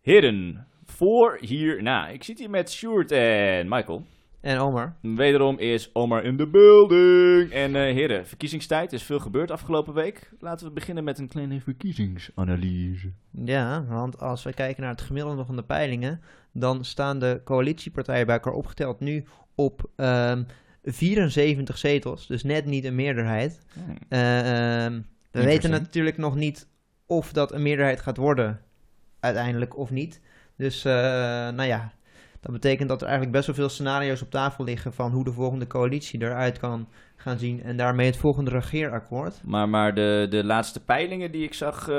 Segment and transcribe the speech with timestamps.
[0.00, 2.08] Heren, voor hierna.
[2.08, 4.06] Ik zit hier met Sjoerd en Michael.
[4.40, 4.96] En Omar.
[5.02, 7.52] Wederom is Omar in de building.
[7.52, 8.92] En eh heren, verkiezingstijd.
[8.92, 10.30] Er is veel gebeurd afgelopen week.
[10.38, 13.12] Laten we beginnen met een kleine verkiezingsanalyse.
[13.30, 16.20] Ja, want als we kijken naar het gemiddelde van de peilingen,
[16.52, 19.24] dan staan de coalitiepartijen bij elkaar opgeteld nu
[19.54, 20.42] op ehm,
[20.82, 22.26] 74 zetels.
[22.26, 23.60] Dus net niet een meerderheid.
[23.72, 23.96] Hmm.
[24.08, 26.68] Eh, ehm, we weten natuurlijk nog niet
[27.06, 28.60] of dat een meerderheid gaat worden,
[29.20, 30.20] uiteindelijk of niet.
[30.56, 30.92] Dus, eh,
[31.48, 31.92] nou ja,
[32.40, 35.32] dat betekent dat er eigenlijk best wel veel scenario's op tafel liggen van hoe de
[35.32, 37.62] volgende coalitie eruit kan gaan zien.
[37.62, 39.40] En daarmee het volgende regeerakkoord.
[39.44, 41.94] Maar, maar de, de laatste peilingen die ik zag, eh,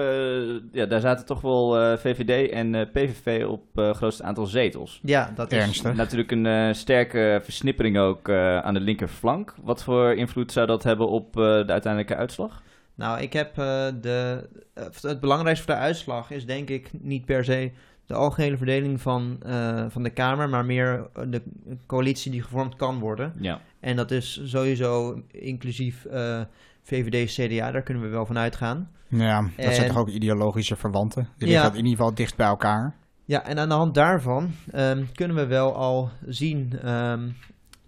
[0.71, 4.99] ja, daar zaten toch wel eh, VVD en eh, PVV op het grootste aantal zetels.
[5.03, 5.57] Ja, dat is...
[5.57, 5.95] Ernstig.
[5.95, 9.55] Natuurlijk een eh, sterke versnippering ook eh, aan de linkerflank.
[9.63, 12.62] Wat voor invloed zou dat hebben op eh, de uiteindelijke uitslag?
[12.95, 14.48] Nou, ik heb eh, de.
[14.73, 17.72] eh, het belangrijkste voor de uitslag is denk ik niet per se
[18.05, 21.41] de algehele verdeling van, eh, van de Kamer, maar meer de
[21.85, 23.34] coalitie die gevormd kan worden.
[23.40, 23.60] Ja.
[23.80, 26.41] En dat is sowieso inclusief eh,
[26.84, 28.91] VVD, CDA, daar kunnen we wel van uitgaan.
[29.08, 31.27] Ja, dat zijn toch ook ideologische verwanten?
[31.37, 31.54] Die Ja.
[31.62, 32.96] liggen in ieder geval dicht bij elkaar.
[33.26, 37.30] Ja, en aan de hand daarvan ehm, kunnen we wel al zien ehm,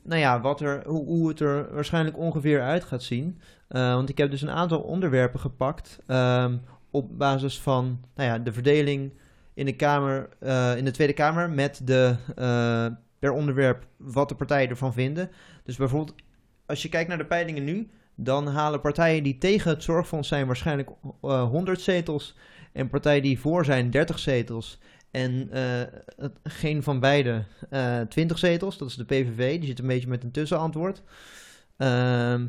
[0.03, 3.39] nou ja, wat er, hoe, hoe het er waarschijnlijk ongeveer uit gaat zien.
[3.73, 6.57] Eh, want ik heb dus een aantal onderwerpen gepakt ehm,
[6.91, 9.13] op basis van nou ja, de verdeling
[9.53, 12.85] in de, kamer, eh, in de Tweede Kamer met de, eh,
[13.19, 15.29] per onderwerp wat de partijen ervan vinden.
[15.63, 16.15] Dus bijvoorbeeld,
[16.65, 20.47] als je kijkt naar de peilingen nu, dan halen partijen die tegen het zorgfonds zijn
[20.47, 20.89] waarschijnlijk
[21.21, 22.37] eh 100 zetels.
[22.71, 24.79] En partijen die voor zijn 30 zetels.
[25.11, 25.49] En
[26.43, 28.77] geen van beide eh 20 zetels.
[28.77, 29.57] Dat is de PVV.
[29.59, 31.03] Die zit een beetje met een tussenantwoord.
[31.77, 32.45] Ehm,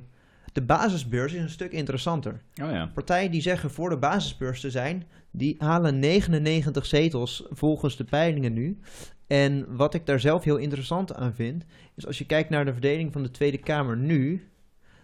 [0.54, 2.40] de basisbeurs is een stuk interessanter.
[2.62, 2.90] Oh ja.
[2.94, 8.52] Partijen die zeggen voor de basisbeurs te zijn, die halen 99 zetels volgens de peilingen
[8.52, 8.78] nu.
[9.26, 12.72] En wat ik daar zelf heel interessant aan vind, is als je kijkt naar de
[12.72, 14.48] verdeling van de Tweede Kamer nu,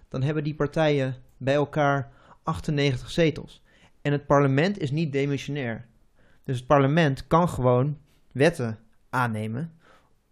[0.09, 2.13] dan hebben die partijen bij elkaar
[2.43, 3.63] 98 zetels.
[4.03, 5.87] En het parlement is niet demissionair.
[6.45, 7.99] Dus het parlement kan gewoon
[8.33, 8.79] wetten
[9.09, 9.73] aannemen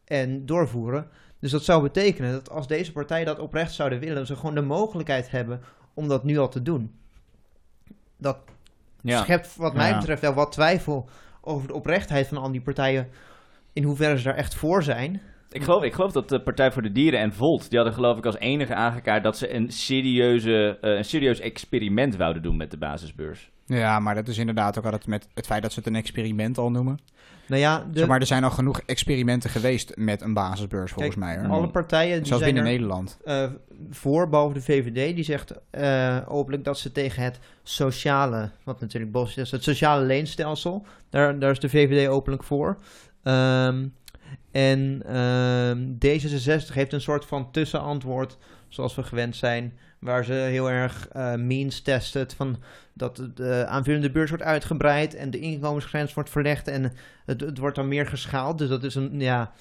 [0.05, 1.09] en doorvoeren.
[1.41, 4.61] Dus dat zou betekenen dat als deze partijen dat oprecht zouden willen, ze gewoon de
[4.63, 5.61] mogelijkheid hebben
[5.95, 6.93] om dat nu al te doen.
[8.17, 8.39] Dat
[9.01, 9.23] Ja.
[9.23, 9.99] schept wat mij Ja.
[9.99, 11.09] betreft wel wat twijfel
[11.41, 13.09] over de oprechtheid van al die partijen.
[13.73, 15.21] In hoeverre ze daar echt voor zijn.
[15.51, 18.19] Ik geloof, ik geloof dat de Partij voor de Dieren en Volt, die hadden geloof
[18.19, 22.71] ik als enige aangekaart dat ze een, serieuze, eh, een serieus experiment wouden doen met
[22.71, 23.51] de basisbeurs.
[23.69, 26.59] Ja, maar dat is inderdaad ook altijd met het feit dat ze het een experiment
[26.59, 26.99] al noemen.
[27.47, 31.15] Nou ja, de, Zeg maar er zijn al genoeg experimenten geweest met een basisbeurs, volgens
[31.17, 31.47] Kijk, mij.
[31.47, 31.57] Hoor.
[31.57, 33.19] alle partijen die Zelfs zijn binnen er, Nederland.
[33.25, 33.45] eh,
[33.91, 39.13] voor, behalve de VVD, die zegt eh, openlijk dat ze tegen het sociale, wat natuurlijk
[39.13, 42.79] bos is, het sociale leenstelsel, daar, daar is de VVD openlijk voor.
[43.23, 43.87] Ehm,
[44.51, 48.39] en ehm, D66 heeft een soort van tussenantwoord,
[48.69, 52.57] zoals we gewend zijn, waar ze heel erg eh means testen, van
[52.93, 56.93] dat de aanvullende beurs wordt uitgebreid en de inkomensgrens wordt verlegd en
[57.27, 58.59] het, het wordt dan meer geschaald.
[58.59, 59.53] Dus dat is een, ja...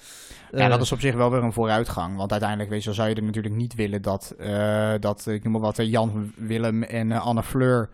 [0.52, 2.16] Ja, eh, dat is op zich wel weer een vooruitgang.
[2.16, 5.52] Want uiteindelijk, weet je, zou je er natuurlijk niet willen dat, eh, dat ik noem
[5.52, 7.88] maar wat, eh, Jan, Willem en eh, Anne Fleur,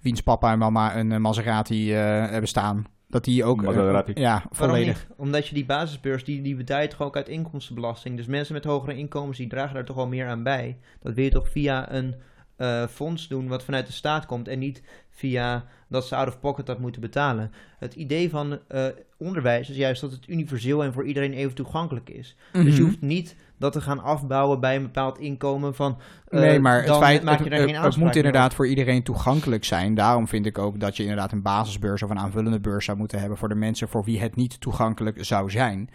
[0.00, 2.00] wiens papa en mama een eh, Maserati eh,
[2.30, 3.62] hebben staan, dat die ook...
[3.62, 5.08] eh, ja, volledig.
[5.08, 5.18] niet?
[5.18, 8.16] Omdat je die basisbeurs, die, die betaal je toch ook uit inkomstenbelasting.
[8.16, 10.78] Dus mensen met hogere inkomens, die dragen daar toch wel meer aan bij.
[11.02, 12.14] Dat wil je toch via een
[12.56, 14.48] eh, fonds doen wat vanuit de staat komt.
[14.48, 17.52] En niet via dat ze out of pocket dat moeten betalen.
[17.78, 18.84] Het idee van eh,
[19.16, 22.36] onderwijs is juist dat het universeel en voor iedereen even toegankelijk is.
[22.52, 22.82] Dus je Mhm.
[22.82, 25.98] hoeft niet dat te gaan afbouwen bij een bepaald inkomen van...
[26.28, 28.54] eh, Nee, maar het feit, maak het, je er het- geen het aanspraak moet inderdaad
[28.54, 29.94] voor iedereen toegankelijk zijn.
[29.94, 33.20] Daarom vind ik ook dat je inderdaad een basisbeurs of een aanvullende beurs zou moeten
[33.20, 35.90] hebben voor de mensen voor wie het niet toegankelijk zou zijn.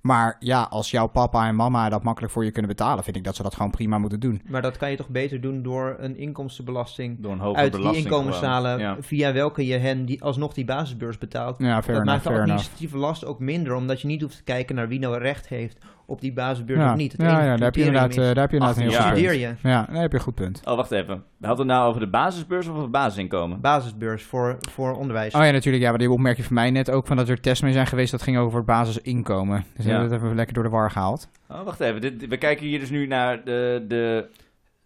[0.00, 3.24] Maar ja, als jouw papa en mama dat makkelijk voor je kunnen betalen, vind ik
[3.24, 4.42] dat ze dat gewoon prima moeten doen.
[4.48, 7.80] Maar dat kan je toch beter doen door een inkomstenbelasting Door een hogere uit die
[7.80, 8.94] belasting inkomenszalen gewoon.
[8.96, 9.02] Ja.
[9.02, 11.58] via welke je hen die, alsnog die basisbeurs betaalt.
[11.58, 12.42] Ja, fair dat enough, maakt de enough.
[12.42, 15.78] administratieve last ook minder, omdat je niet hoeft te kijken naar wie nou recht heeft
[16.10, 17.12] op die basisbeurs Ja, of niet.
[17.12, 19.12] Het ja, ja, daar heb je inderdaad, eh, daar heb je inderdaad een heel goed
[19.12, 19.40] punt.
[19.62, 20.60] je Ja, daar heb je een goed punt.
[20.64, 21.22] Oh, wacht even.
[21.36, 23.60] We hadden het nou over de basisbeurs of over het basisinkomen?
[23.60, 25.34] basisbeurs voor, voor onderwijs.
[25.34, 25.82] Oh ja, natuurlijk.
[25.84, 28.10] Ja, maar die opmerking van mij net ook van dat er tests mee zijn geweest.
[28.10, 29.64] Dat ging over het basisinkomen.
[29.76, 30.00] Dus Ja.
[30.00, 31.28] dat hebben we lekker door de war gehaald.
[31.48, 32.00] Oh, wacht even.
[32.00, 34.26] Dit, we kijken hier dus nu naar de, de,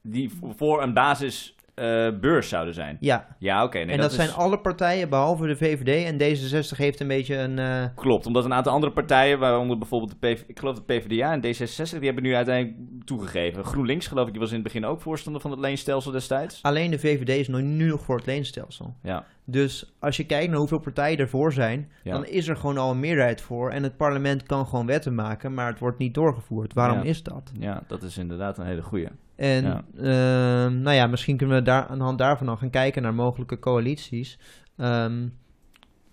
[0.03, 2.97] die voor een basis eh, beurs zouden zijn.
[3.01, 3.79] Ja, Ja, oké.
[3.79, 6.05] nee, en dat, is- zijn alle partijen behalve de VVD.
[6.05, 7.59] En D66 heeft een beetje een...
[7.59, 11.33] eh, Klopt, omdat een aantal andere partijen, waaronder bijvoorbeeld de PV, ik geloof de PvdA
[11.33, 13.65] en D66, die hebben nu uiteindelijk toegegeven.
[13.65, 16.63] GroenLinks geloof ik, die was in het begin ook voorstander van het leenstelsel destijds.
[16.63, 18.95] alleen de VVD is nog, nu nog voor het leenstelsel.
[19.03, 22.13] Ja, Dus als je kijkt naar hoeveel partijen ervoor zijn, Ja.
[22.13, 23.71] dan is er gewoon al een meerderheid voor.
[23.71, 26.73] En het parlement kan gewoon wetten maken, maar het wordt niet doorgevoerd.
[26.75, 27.05] Waarom Ja.
[27.05, 27.53] is dat?
[27.59, 29.09] ja, dat is inderdaad een hele goeie.
[29.37, 29.85] En Ja.
[29.97, 33.15] ehm, nou ja, misschien kunnen we daar aan de hand daarvan al gaan kijken naar
[33.15, 34.39] mogelijke coalities.
[34.77, 35.29] Ehm,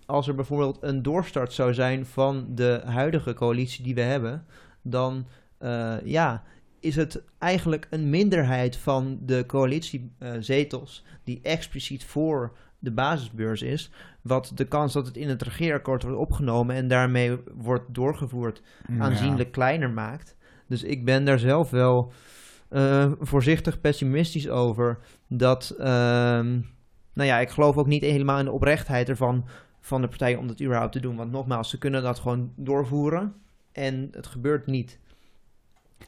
[0.06, 4.44] als er bijvoorbeeld een doorstart zou zijn van de huidige coalitie die we hebben,
[4.82, 5.26] dan
[5.58, 6.42] eh, ja,
[6.80, 13.90] is het eigenlijk een minderheid van de coalitiezetels die expliciet voor de basisbeurs is,
[14.22, 18.62] wat de kans dat het in het regeerakkoord wordt opgenomen en daarmee wordt doorgevoerd
[18.98, 20.36] aanzienlijk kleiner maakt.
[20.66, 22.12] Dus ik ben daar zelf wel
[22.72, 24.98] eh, voorzichtig pessimistisch over.
[25.28, 26.50] Dat, ehm,
[27.14, 29.44] nou ja, ik geloof ook niet helemaal in de oprechtheid ervan
[29.80, 31.16] van de partijen om dat überhaupt te doen.
[31.16, 33.34] Want nogmaals, ze kunnen dat gewoon doorvoeren
[33.72, 35.00] en het gebeurt niet.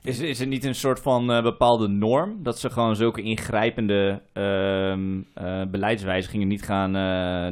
[0.02, 4.22] Is, is er niet een soort van eh, bepaalde norm dat ze gewoon zulke ingrijpende
[4.32, 6.90] ehm, eh, beleidswijzigingen niet, gaan,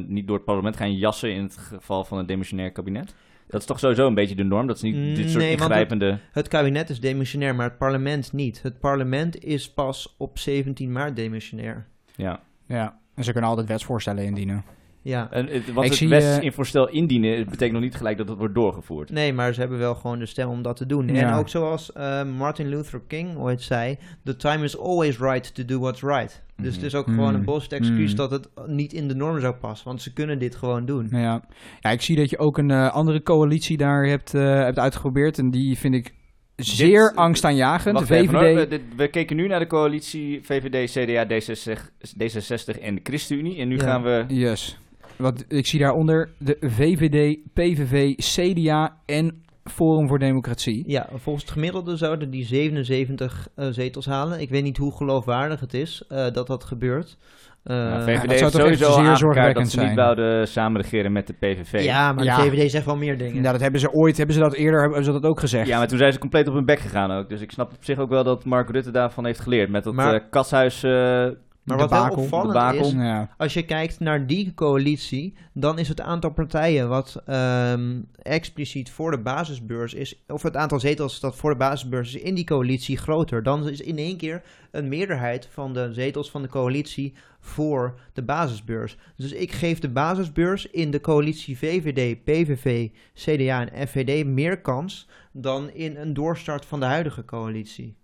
[0.07, 3.15] niet door het parlement gaan jassen in het geval van een demissionair kabinet?
[3.53, 5.69] Dat is toch sowieso een beetje de norm, dat ze niet dit soort Nee, want
[5.69, 6.19] ingrijpende...
[6.31, 8.61] Het kabinet is demissionair, maar het parlement niet.
[8.61, 11.87] Het parlement is pas op 17 maart demissionair.
[12.15, 12.39] Ja.
[12.67, 14.63] Ja, en ze kunnen altijd wetsvoorstellen indienen.
[15.03, 15.27] Ja.
[15.31, 17.95] En het, wat Ik het zie, West eh, in voorstel indienen, het betekent nog niet
[17.95, 19.09] gelijk dat het wordt doorgevoerd.
[19.09, 21.09] Nee, maar ze hebben wel gewoon de stem om dat te doen.
[21.09, 25.65] En ook zoals eh, Martin Luther King ooit zei: The time is always right to
[25.65, 26.43] do what's right.
[26.57, 26.75] Dus Mhm.
[26.75, 27.45] het is ook gewoon een Mm.
[27.45, 28.15] bullshit excuus Mm.
[28.17, 29.87] dat het niet in de norm zou passen.
[29.87, 31.07] Want ze kunnen dit gewoon doen.
[31.11, 31.43] Ja.
[31.81, 35.37] ja, ik zie dat je ook een eh, andere coalitie daar hebt, eh, hebt uitgeprobeerd.
[35.37, 36.13] En die vind ik
[36.55, 37.95] zeer Dit- angstaanjagend.
[37.95, 38.55] Wacht de even, VVD.
[38.55, 43.57] We, dit- we keken nu naar de coalitie VVD, CDA, D66, D66 en de ChristenUnie.
[43.57, 43.83] En nu Ja.
[43.83, 44.25] gaan we...
[44.27, 44.77] Yes.
[45.15, 50.83] Wat, ik zie daaronder de VVD, PVV, CDA en Forum voor Democratie.
[50.87, 54.41] Ja, volgens het gemiddelde zouden die 77 eh, zetels halen.
[54.41, 57.17] Ik weet niet hoe geloofwaardig het is eh, dat dat gebeurt.
[57.63, 59.97] Eh, Nou, dat VVD zou heeft toch sowieso zeer aangekaart dat zorgwekkend ze niet zijn.
[59.97, 61.83] wouden samenregeren met de PVV.
[61.83, 62.35] ja, maar Ja.
[62.37, 63.43] de VVD zegt wel meer dingen.
[63.43, 65.67] Ja, dat hebben ze ooit, hebben ze dat eerder, hebben ze dat ook gezegd.
[65.67, 67.29] Ja, maar toen zijn ze compleet op hun bek gegaan ook.
[67.29, 69.69] Dus ik snap op zich ook wel dat Mark Rutte daarvan heeft geleerd.
[69.69, 70.83] Met dat Maar- eh, kashuis...
[70.83, 71.27] eh,
[71.63, 72.85] maar wat wel debakel, opvallend debakel.
[72.85, 73.29] is, Ja.
[73.37, 79.11] Als je kijkt naar die coalitie, dan is het aantal partijen wat ehm, expliciet voor
[79.11, 82.97] de basisbeurs is, of het aantal zetels dat voor de basisbeurs is in die coalitie
[82.97, 83.43] groter.
[83.43, 88.23] Dan is in één keer een meerderheid van de zetels van de coalitie voor de
[88.23, 88.97] basisbeurs.
[89.15, 95.07] Dus ik geef de basisbeurs in de coalitie VVD, PVV, CDA en FVD meer kans
[95.31, 97.95] dan in een doorstart van de huidige coalitie.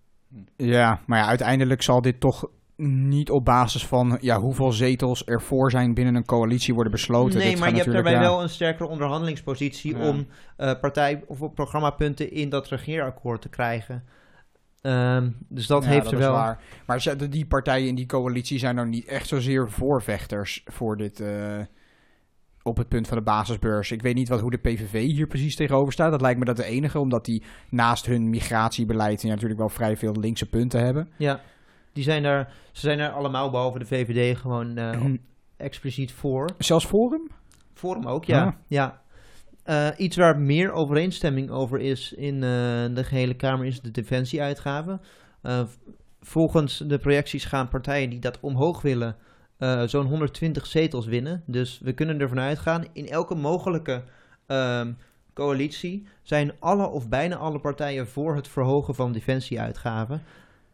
[0.55, 2.49] ja, maar ja, uiteindelijk zal dit toch
[2.81, 7.39] niet op basis van ja, hoeveel zetels er voor zijn binnen een coalitie worden besloten.
[7.39, 8.19] Nee, Dit maar je hebt daarbij ja.
[8.19, 10.07] wel een sterkere onderhandelingspositie Ja.
[10.09, 10.27] om
[10.57, 14.03] eh, partij- of op programmapunten in dat regeerakkoord te krijgen.
[14.81, 16.31] Ehm, dus dat Ja, heeft dat er wel.
[16.31, 16.61] waar.
[16.85, 21.19] Maar die partijen in die coalitie zijn nou niet echt zozeer voorvechters voor dit.
[21.19, 21.57] eh,
[22.63, 23.91] op het punt van de basisbeurs.
[23.91, 26.11] Ik weet niet wat, hoe de PVV hier precies tegenover staat.
[26.11, 30.15] Dat lijkt me dat de enige, omdat die naast hun migratiebeleid natuurlijk wel vrij veel
[30.19, 31.09] linkse punten hebben.
[31.17, 31.41] Ja,
[31.99, 35.05] die zijn er, ze zijn er allemaal behalve de VVD gewoon eh,
[35.57, 36.49] expliciet voor.
[36.57, 37.29] Zelfs Forum?
[37.73, 38.45] Forum ook, ja.
[38.45, 38.53] Ah.
[38.67, 39.01] ja.
[39.63, 42.39] Eh, iets waar meer overeenstemming over is in eh,
[42.95, 45.01] de gehele Kamer is de defensieuitgaven.
[46.21, 49.15] Volgens de projecties gaan partijen die dat omhoog willen
[49.85, 51.43] zo'n 120 zetels winnen.
[51.45, 54.03] Dus we kunnen ervan uitgaan, in elke mogelijke
[54.47, 54.91] ehm,
[55.33, 60.21] coalitie zijn alle of bijna alle partijen voor het verhogen van defensieuitgaven.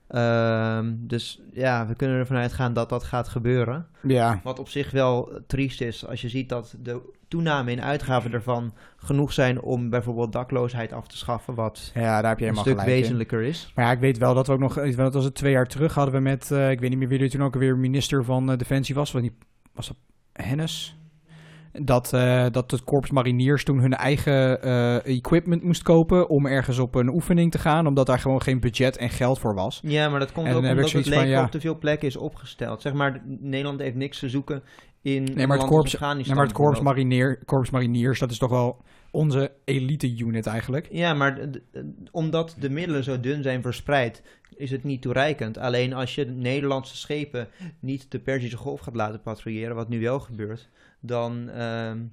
[0.08, 3.88] Ehm, dus ja, we kunnen ervan uitgaan dat dat gaat gebeuren.
[4.02, 8.32] Ja, Wat op zich wel triest is als je ziet dat de toename in uitgaven
[8.34, 12.56] ervan genoeg zijn om bijvoorbeeld dakloosheid af te schaffen, wat ja daar heb je een
[12.56, 12.86] stuk in.
[12.86, 13.72] wezenlijker is.
[13.76, 15.94] Maar ja, ik weet wel dat we ook nog, dat was het twee jaar terug,
[15.94, 18.52] hadden we met, eh, ik weet niet meer wie er toen ook weer minister van
[18.52, 19.38] eh, Defensie was, was, die,
[19.74, 19.98] was dat
[20.34, 20.95] Hennis?
[21.82, 26.80] Dat, eh, dat het korps mariniers toen hun eigen eh, equipment moest kopen om ergens
[26.80, 29.80] op een oefening te gaan, omdat daar gewoon geen budget en geld voor was.
[29.84, 31.44] Ja, maar dat komt En ook heb omdat het leger ja.
[31.44, 32.82] op te veel plekken is opgesteld.
[32.82, 34.64] Zeg maar, Nederland heeft niks te zoeken
[35.02, 38.50] in Nee, maar het korps, nee, maar het korps, marinier, korps mariniers, dat is toch
[38.50, 40.88] wel onze elite unit eigenlijk.
[40.92, 41.50] Ja, maar
[42.12, 44.24] omdat de middelen zo dun zijn verspreid,
[44.56, 45.58] is het niet toereikend.
[45.58, 47.48] Alleen als je Nederlandse schepen
[47.80, 50.70] niet de Perzische Golf gaat laten patrouilleren, wat nu wel gebeurt,
[51.06, 52.04] dan ehm,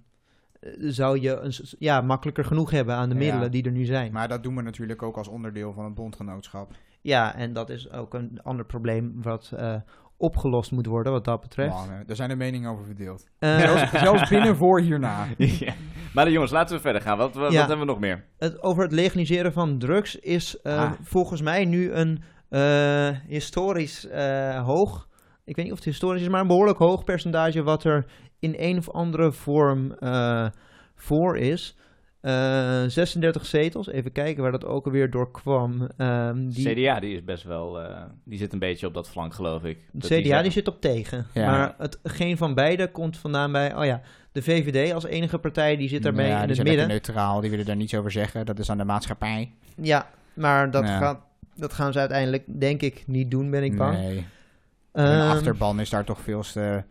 [0.79, 3.21] zou je een, ja, makkelijker genoeg hebben aan de Ja.
[3.21, 4.13] middelen die er nu zijn.
[4.13, 6.71] Maar dat doen we natuurlijk ook als onderdeel van het bondgenootschap.
[7.01, 9.75] Ja, en dat is ook een ander probleem wat eh,
[10.17, 11.75] opgelost moet worden wat dat betreft.
[11.75, 13.27] Man, daar zijn de meningen over verdeeld.
[13.39, 15.27] Eh, Zelfs, zelfs binnen voor hierna.
[15.37, 15.73] Ja.
[16.15, 17.19] Maar jongens, laten we verder gaan.
[17.19, 17.59] Wat, wat, Ja.
[17.59, 18.25] wat hebben we nog meer?
[18.39, 20.93] het, over het legaliseren van drugs is eh, Ah.
[21.03, 25.09] volgens mij nu een eh, historisch eh, hoog,
[25.45, 28.07] ik weet niet of het historisch is, maar een behoorlijk hoog percentage wat er
[28.43, 30.47] in een of andere vorm eh,
[30.95, 31.77] voor is.
[32.21, 35.89] Eh, 36 zetels, even kijken waar dat ook alweer door kwam.
[35.97, 37.81] Ehm, die, CDA, die is best wel...
[37.81, 39.79] eh, die zit een beetje op dat flank, geloof ik.
[39.99, 41.27] CDA die zeggen- zit op tegen.
[41.35, 41.51] Ja.
[41.51, 44.01] Maar het, geen van beide komt vandaan bij, oh ja,
[44.33, 46.89] de VVD als enige partij die zit daarmee Ja, in die het zijn midden.
[46.89, 48.47] neutraal, die willen daar niets over zeggen.
[48.47, 49.53] Dat is aan de maatschappij.
[49.77, 50.99] Ja, maar dat, Ja.
[50.99, 51.21] gaat,
[51.57, 53.99] dat gaan ze uiteindelijk denk ik niet doen, ben ik bang.
[53.99, 54.27] Nee,
[54.93, 56.83] hun achterban is daar toch veel te...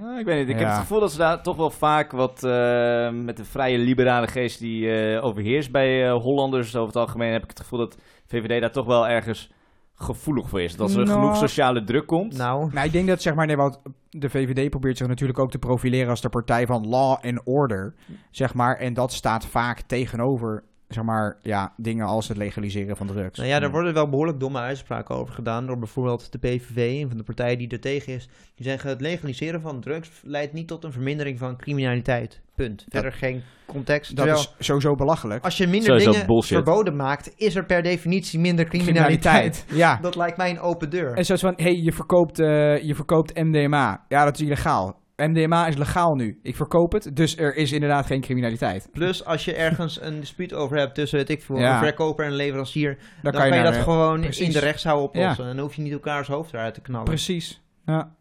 [0.00, 0.48] Nou, ik weet niet.
[0.48, 3.78] Ik heb het gevoel dat ze daar toch wel vaak wat eh, met de vrije
[3.78, 7.78] liberale geest die eh, overheerst bij eh, Hollanders over het algemeen, heb ik het gevoel
[7.78, 9.52] dat VVD daar toch wel ergens
[9.94, 10.72] gevoelig voor is.
[10.72, 11.20] Dat als er Nou.
[11.20, 12.36] genoeg sociale druk komt.
[12.36, 15.50] nou, Nou, ik denk dat zeg maar, nee, want de VVD probeert zich natuurlijk ook
[15.50, 17.94] te profileren als de partij van law and order,
[18.30, 18.76] zeg maar.
[18.76, 23.38] En dat staat vaak tegenover, zeg maar, ja, dingen als het legaliseren van drugs.
[23.38, 27.08] nou ja, daar worden wel behoorlijk domme uitspraken over gedaan door bijvoorbeeld de PVV, een
[27.08, 28.28] van de partijen die er tegen is.
[28.54, 32.42] Die zeggen het legaliseren van drugs leidt niet tot een vermindering van criminaliteit.
[32.54, 32.84] Punt.
[32.88, 34.16] Verder geen context.
[34.16, 35.44] Dat Terwijl, is sowieso belachelijk.
[35.44, 36.56] als je minder Sowieso dingen bullshit.
[36.56, 39.64] verboden maakt, is er per definitie minder criminaliteit.
[39.68, 39.98] Ja.
[40.02, 41.12] Dat lijkt mij een open deur.
[41.16, 44.04] En zoals van, hé, hey, je, verkoopt, eh, je verkoopt MDMA.
[44.08, 45.02] Ja, dat is illegaal.
[45.16, 46.38] MDMA is legaal nu.
[46.42, 48.88] Ik verkoop het, dus er is inderdaad geen criminaliteit.
[48.92, 51.72] Plus, als je ergens een dispuut over hebt tussen weet ik veel, Ja.
[51.78, 54.46] een verkoper en een leverancier, Dan, dan, kan je, dat gewoon precies.
[54.46, 55.44] in de rechtszaal oplossen.
[55.48, 57.04] En dan hoef je niet elkaars hoofd eruit te knallen.
[57.04, 57.62] Precies.
[57.86, 58.14] Ja.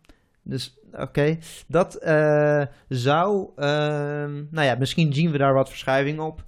[0.44, 6.40] Dus oké, dat eh, zou, ehm, nou ja, misschien zien we daar wat verschuiving op.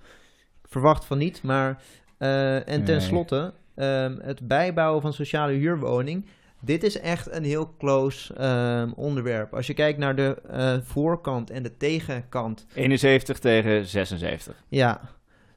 [0.63, 1.81] Ik verwacht van niet, maar
[2.17, 2.83] eh, en Nee.
[2.83, 6.25] tenslotte ehm, het bijbouwen van sociale huurwoning.
[6.65, 9.53] Dit is echt een heel close ehm, onderwerp.
[9.53, 14.63] Als je kijkt naar de eh, voorkant en de tegenkant, 71 tegen 76.
[14.67, 15.01] ja.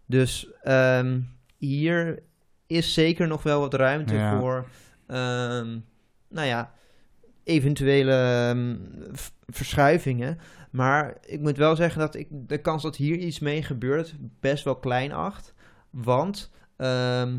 [0.06, 1.20] Dus ehm,
[1.58, 2.22] hier
[2.66, 4.38] is zeker nog wel wat ruimte Ja.
[4.38, 4.68] voor,
[5.06, 5.78] ehm,
[6.28, 6.72] nou ja,
[7.44, 8.76] eventuele
[9.46, 10.38] verschuivingen.
[10.70, 14.64] Maar ik moet wel zeggen dat ik de kans dat hier iets mee gebeurt best
[14.64, 15.54] wel klein acht.
[15.90, 17.38] Want ehm,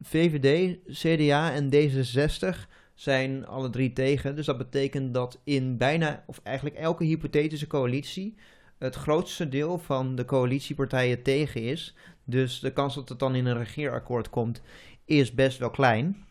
[0.00, 4.36] VVD, CDA en D66 zijn alle drie tegen.
[4.36, 8.34] Dus dat betekent dat in bijna, of eigenlijk elke hypothetische coalitie,
[8.78, 11.94] het grootste deel van de coalitiepartijen tegen is.
[12.24, 14.62] Dus de kans dat het dan in een regeerakkoord komt,
[15.04, 16.26] is best wel klein.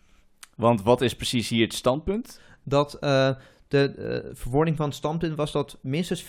[0.55, 2.41] Want wat is precies hier het standpunt?
[2.63, 3.35] Dat eh,
[3.67, 6.27] de eh, verwoording van het standpunt was dat minstens 40%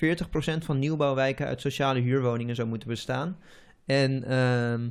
[0.58, 3.38] van nieuwbouwwijken uit sociale huurwoningen zou moeten bestaan.
[3.86, 4.88] En ehm,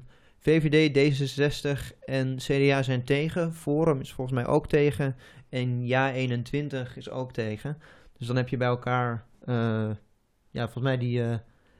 [0.48, 3.54] VVD, D66 en CDA zijn tegen.
[3.54, 5.16] Forum is volgens mij ook tegen.
[5.50, 7.78] En Ja21 is ook tegen.
[8.18, 9.90] Dus dan heb je bij elkaar, eh,
[10.52, 11.36] ja, volgens mij die eh,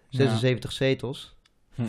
[0.10, 1.36] 76 zetels.
[1.76, 1.82] Hm.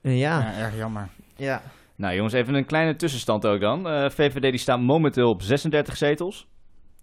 [0.00, 1.08] En ja, Ja, erg jammer.
[1.36, 1.62] ja.
[1.96, 3.88] Nou jongens, even een kleine tussenstand ook dan.
[3.88, 6.48] Eh, VVD die staat momenteel op 36 zetels.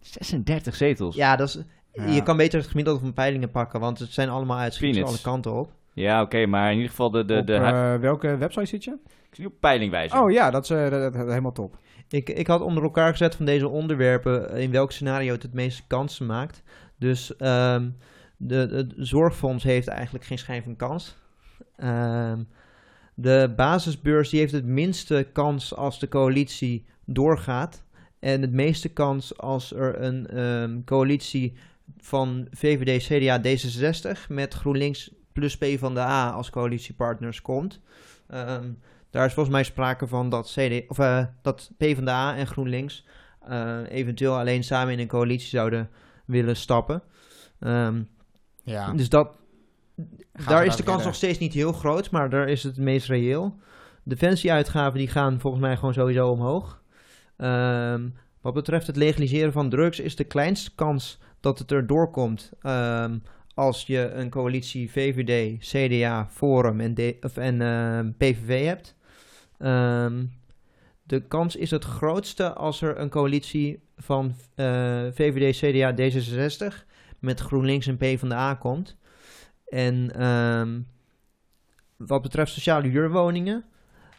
[0.02, 1.16] 36 zetels?
[1.16, 1.58] ja, dat is,
[1.94, 2.06] Ja.
[2.06, 5.54] je kan beter het gemiddelde van peilingen pakken, want het zijn allemaal uitschieters alle kanten
[5.54, 5.72] op.
[6.00, 7.26] Ja, oké, maar in ieder geval de...
[7.26, 8.98] de, Op, de eh, welke website zit je?
[9.30, 10.16] ik zie op peilingwijze.
[10.22, 11.78] Oh ja, dat is eh, dat- dat- helemaal top.
[12.10, 15.84] Ik, ik had onder elkaar gezet van deze onderwerpen in welk scenario het het meeste
[15.88, 16.64] kansen maakt.
[16.98, 17.90] Dus ehm,
[18.38, 21.18] de, het zorgfonds heeft eigenlijk geen schijn van kans.
[21.78, 22.40] Ehm,
[23.14, 27.84] de basisbeurs die heeft het minste kans als de coalitie doorgaat.
[28.20, 31.54] En het meeste kans als er een ehm, coalitie
[31.98, 37.80] van VVD, CDA, D66 met GroenLinks plus P van de A als coalitiepartners komt.
[38.28, 38.72] Ehm,
[39.10, 43.06] daar is volgens mij sprake van dat, CD, of, eh, dat PvdA en GroenLinks
[43.48, 45.90] eh, eventueel alleen samen in een coalitie zouden
[46.26, 47.04] willen stappen.
[47.60, 48.02] Ehm,
[48.64, 48.92] Ja.
[48.92, 49.38] Dus dat,
[50.48, 53.58] daar is de kans nog steeds niet heel groot, maar daar is het meest reëel.
[54.04, 56.82] Defensieuitgaven die gaan volgens mij gewoon sowieso omhoog.
[57.38, 58.10] Ehm,
[58.42, 62.52] wat betreft het legaliseren van drugs is de kleinste kans dat het er doorkomt
[63.54, 68.96] als je een coalitie VVD, CDA, Forum en, of, en ehm, PVV hebt.
[69.58, 70.26] Ehm,
[71.04, 74.36] de kans is het grootste als er een coalitie van
[75.12, 76.86] VVD, CDA, D66
[77.20, 78.98] met GroenLinks en PvdA komt.
[79.68, 80.80] En ehm,
[81.98, 83.66] wat betreft sociale huurwoningen,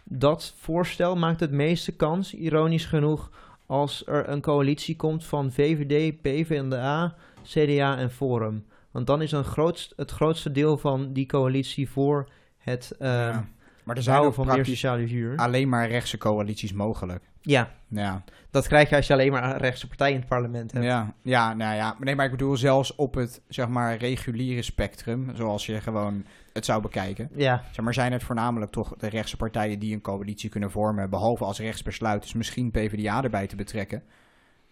[0.05, 3.31] dat voorstel maakt het meeste kans, ironisch genoeg,
[3.67, 8.65] als er een coalitie komt van VVD, PvdA, CDA en Forum.
[8.91, 12.29] Want dan is een grootst, het grootste deel van die coalitie voor
[12.59, 13.49] het ehm Ja.
[13.85, 15.37] Maar er zijn bouwen van meer sociale huur.
[15.37, 17.25] alleen maar rechtse coalities mogelijk.
[17.41, 20.73] Ja, Ja, dat krijg je als je alleen maar een rechtse partij in het parlement
[20.73, 20.85] hebt.
[20.85, 21.97] ja, ja, nou ja.
[21.99, 26.65] Nee, maar ik bedoel zelfs op het, zeg maar, reguliere spectrum, zoals je gewoon het
[26.65, 27.31] zou bekijken.
[27.35, 31.11] Ja, Zeg maar, zijn het voornamelijk toch de rechtse partijen die een coalitie kunnen vormen,
[31.11, 34.03] behalve als rechtsbesluit is misschien PvdA erbij te betrekken.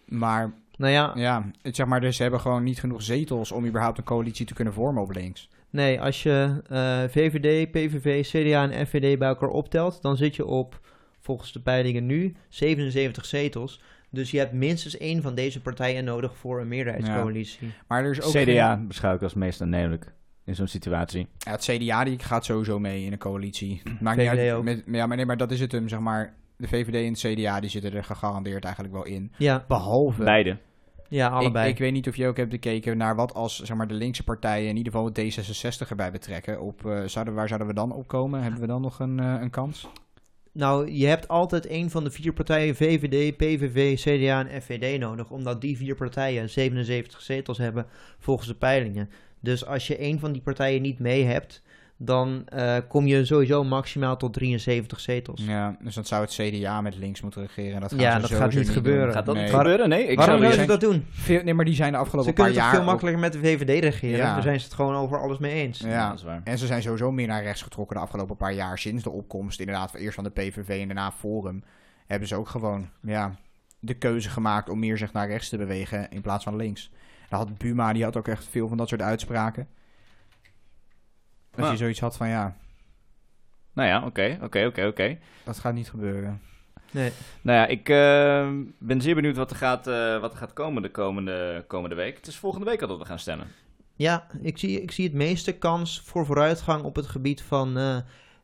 [0.05, 3.65] Maar nou ja, ja, het, zeg maar, dus ze hebben gewoon niet genoeg zetels om
[3.65, 5.49] überhaupt een coalitie te kunnen vormen op links.
[5.69, 10.45] nee, als je eh, VVD, PVV, CDA en FVD bij elkaar optelt, dan zit je
[10.45, 10.79] op,
[11.19, 13.81] volgens de peilingen nu, 77 zetels.
[14.11, 17.73] Dus je hebt minstens één van deze partijen nodig voor een meerderheidscoalitie.
[17.87, 20.13] Maar er is ook CDA geen- beschouw ik als meest aannemelijk
[20.45, 21.27] in zo'n situatie.
[21.37, 23.81] Ja, het CDA die gaat sowieso mee in een coalitie.
[23.99, 24.51] Maakt niet VVD uit.
[24.53, 24.63] ook.
[24.63, 26.33] Met, ja, maar nee, maar dat is het hem, zeg maar.
[26.57, 29.31] De VVD en het CDA die zitten er gegarandeerd eigenlijk wel in.
[29.37, 30.23] Ja, Behalve.
[30.23, 30.57] Beide.
[31.09, 31.67] Ja allebei.
[31.67, 33.93] Ik, ik weet niet of je ook hebt gekeken naar wat als zeg maar, de
[33.93, 36.61] linkse partijen, in ieder geval D66 erbij betrekken.
[36.61, 38.41] Op, eh, zouden, waar zouden we dan op komen?
[38.41, 39.87] Hebben we dan nog een, eh, een kans?
[40.51, 45.29] Nou, je hebt altijd een van de vier partijen, VVD, PVV, CDA en FVD nodig,
[45.31, 47.85] omdat die vier partijen 77 zetels hebben
[48.19, 49.09] volgens de peilingen.
[49.39, 51.61] Dus als je één van die partijen niet mee hebt,
[52.01, 55.41] dan eh, kom je sowieso maximaal tot 73 zetels.
[55.45, 57.81] Ja, dus dan zou het CDA met links moeten regeren.
[57.81, 59.03] Dat gaan Ja, ze dat gaat niet gebeuren.
[59.03, 59.13] doen.
[59.13, 59.43] Gaat dat Nee.
[59.43, 59.89] niet gebeuren?
[59.89, 61.05] Nee, ik Waarom zou zouden ze dat doen?
[61.09, 62.81] Veel, nee, maar die zijn de afgelopen Ze kunnen paar toch jaar...
[62.81, 64.17] veel makkelijker met de VVD regeren?
[64.17, 64.33] Ja.
[64.33, 65.79] Daar zijn ze het gewoon over alles mee eens.
[65.79, 65.87] Ja.
[65.89, 66.41] Ja, dat is waar.
[66.43, 68.77] En ze zijn sowieso meer naar rechts getrokken de afgelopen paar jaar.
[68.77, 71.63] Sinds de opkomst inderdaad eerst van de PVV en daarna Forum.
[72.07, 73.35] Hebben ze ook gewoon ja,
[73.79, 76.91] de keuze gemaakt om meer zich naar rechts te bewegen in plaats van links.
[77.29, 79.67] Daar had Buma, die had ook echt veel van dat soort uitspraken.
[81.55, 82.55] Als je zoiets had van ja,
[83.73, 85.17] Nou ja, oké, oké, oké, oké.
[85.43, 86.41] dat gaat niet gebeuren.
[86.91, 87.11] Nee.
[87.41, 90.81] Nou ja, ik eh, ben zeer benieuwd wat er gaat, eh, wat er gaat komen
[90.81, 92.15] de komende, komende week.
[92.15, 93.47] Het is volgende week al dat we gaan stemmen.
[93.95, 97.97] Ja, ik zie, ik zie het meeste kans voor vooruitgang op het gebied van eh,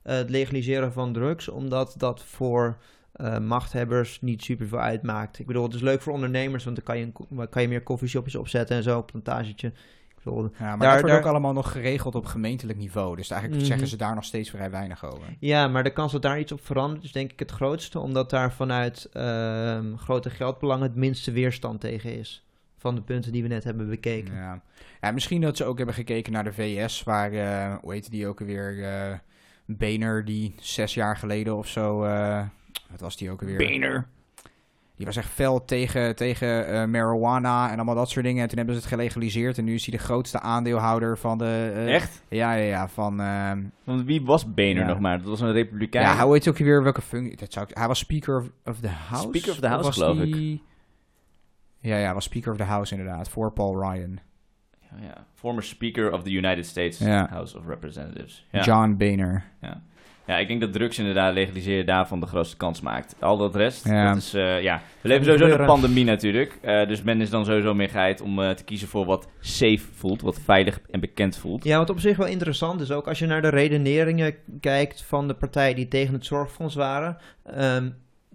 [0.04, 2.78] het legaliseren van drugs, omdat dat voor
[3.12, 5.40] eh, machthebbers niet super veel uitmaakt.
[5.40, 7.12] Ik bedoel, het is leuk voor ondernemers, want dan kan je,
[7.50, 9.72] kan je meer koffieshopjes opzetten en zo, op een plantagetje.
[10.26, 13.16] Ja, maar Daar- dat wordt daar- ook allemaal nog geregeld op gemeentelijk niveau.
[13.16, 13.72] Dus eigenlijk Mhm.
[13.72, 15.28] zeggen ze daar nog steeds vrij weinig over.
[15.40, 18.30] Ja, maar de kans dat daar iets op verandert is denk ik het grootste, omdat
[18.30, 22.46] daar vanuit ehm, grote geldbelangen het minste weerstand tegen is.
[22.78, 24.34] Van de punten die we net hebben bekeken.
[24.36, 24.62] Ja.
[25.02, 28.28] ja, misschien dat ze ook hebben gekeken naar de VS, waar, eh, hoe heette die
[28.28, 29.14] ook alweer, eh
[29.68, 32.44] Boehner, die zes jaar geleden of zo, eh,
[32.90, 33.58] wat was die ook alweer?
[33.58, 34.08] Bener.
[34.98, 38.42] Die was echt fel tegen, tegen eh, marijuana en allemaal dat soort dingen.
[38.42, 41.72] En toen hebben ze het gelegaliseerd en nu is hij de grootste aandeelhouder van de...
[41.76, 42.24] eh, Echt?
[42.30, 43.18] Ja, ja, ja, van...
[43.84, 44.88] Want wie was Ja.
[44.88, 45.18] nog maar?
[45.18, 46.06] Dat was een republikein.
[46.06, 47.38] ja, hoe heet ook weer, welke functie?
[47.38, 49.28] Dat zou ik, hij was Speaker of, of the House?
[49.28, 50.36] Speaker of the House, geloof ik.
[51.80, 54.20] Ja, ja, hij was Speaker of the House inderdaad, voor Paul Ryan.
[54.80, 55.26] Ja, ja.
[55.34, 57.00] Former Speaker of the United States.
[57.00, 58.46] House of Representatives.
[58.52, 58.62] Ja.
[58.64, 59.44] John Boehner.
[59.62, 59.82] ja,
[60.26, 63.16] ik denk dat drugs inderdaad legaliseren daarvan de grootste kans maakt.
[63.20, 64.08] Al dat rest, Ja.
[64.08, 64.82] dat is, eh, ja.
[65.02, 66.58] We leven sowieso in een pandemie natuurlijk.
[66.62, 69.82] Eh, dus men is dan sowieso meer geheid om eh, te kiezen voor wat safe
[69.96, 71.64] voelt, wat veilig en bekend voelt.
[71.64, 75.28] Ja, wat op zich wel interessant is, ook als je naar de redeneringen kijkt van
[75.28, 77.18] de partijen die tegen het zorgfonds waren.
[77.44, 77.90] ehm,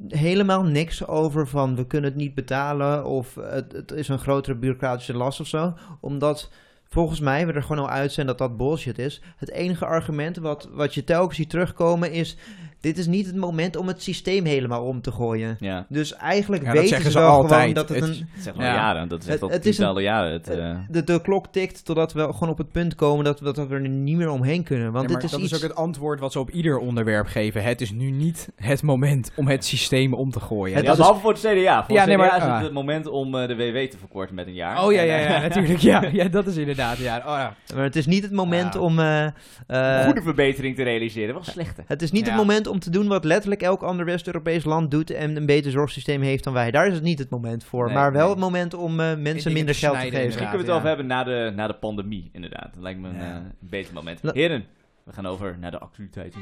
[0.09, 4.55] helemaal niks over van we kunnen het niet betalen of het, het is een grotere
[4.57, 5.75] bureaucratische last of zo.
[6.01, 6.51] Omdat
[6.93, 9.21] volgens mij we er gewoon al uit zijn dat dat bullshit is.
[9.37, 12.37] Het enige argument wat, wat je telkens ziet terugkomen is,
[12.81, 15.57] dit is niet het moment om het systeem helemaal om te gooien.
[15.61, 17.61] Ja, Dus eigenlijk Ja, dat weten ze ze wel altijd.
[17.61, 18.29] gewoon dat het, Het- een...
[18.35, 18.75] dat zegt al Ja.
[18.75, 19.09] jaren.
[19.09, 20.33] Dat Het- al het is een- tientallen jaren.
[20.33, 23.53] Het, eh, De, de klok tikt totdat we gewoon op het punt komen dat, we-
[23.53, 24.93] dat we er niet meer omheen kunnen.
[24.93, 25.53] Want Ja, maar dit is dat iets...
[25.53, 27.63] is ook het antwoord wat ze op ieder onderwerp geven.
[27.63, 30.77] Het is nu niet het moment om het systeem om te gooien.
[30.77, 31.85] Het ja, is- voor het CDA.
[31.85, 32.63] Voor Ja, het nee, CDA maar- is het ah.
[32.63, 34.85] het moment om eh, de WW te verkorten met een jaar.
[34.85, 35.79] Oh ja, ja, eh, ja, natuurlijk.
[35.81, 36.99] Ja, ja, dat is inderdaad.
[36.99, 37.17] Ja.
[37.17, 37.55] Oh, ja.
[37.75, 38.81] Maar het is niet het moment Ja.
[38.81, 38.99] om...
[38.99, 39.25] eh,
[39.67, 41.35] eh, goede verbetering te realiseren.
[41.35, 41.83] Wel slechte.
[41.87, 42.29] het is niet Ja.
[42.33, 45.71] het moment om te doen wat letterlijk elk ander West-Europees land doet en een beter
[45.71, 46.71] zorgsysteem heeft dan wij.
[46.71, 47.85] Daar is het niet het moment voor.
[47.87, 48.31] Nee, maar wel nee.
[48.31, 50.25] het moment om eh, mensen minder te geld te geven.
[50.25, 52.71] Misschien kunnen we het wel even hebben na de, na de pandemie, inderdaad.
[52.75, 53.35] Dat lijkt me een Ja.
[53.35, 54.19] eh, beter moment.
[54.23, 54.65] La- Heren,
[55.05, 56.41] we gaan over naar de actualiteiten.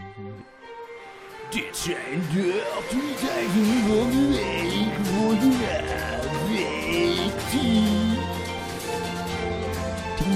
[1.51, 5.57] Dit zijn de actualiteiten van de week voor de
[6.49, 7.98] week 10.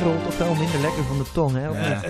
[0.03, 1.67] Rolt toch wel minder lekker van de tong, hè?
[1.67, 2.01] Ja.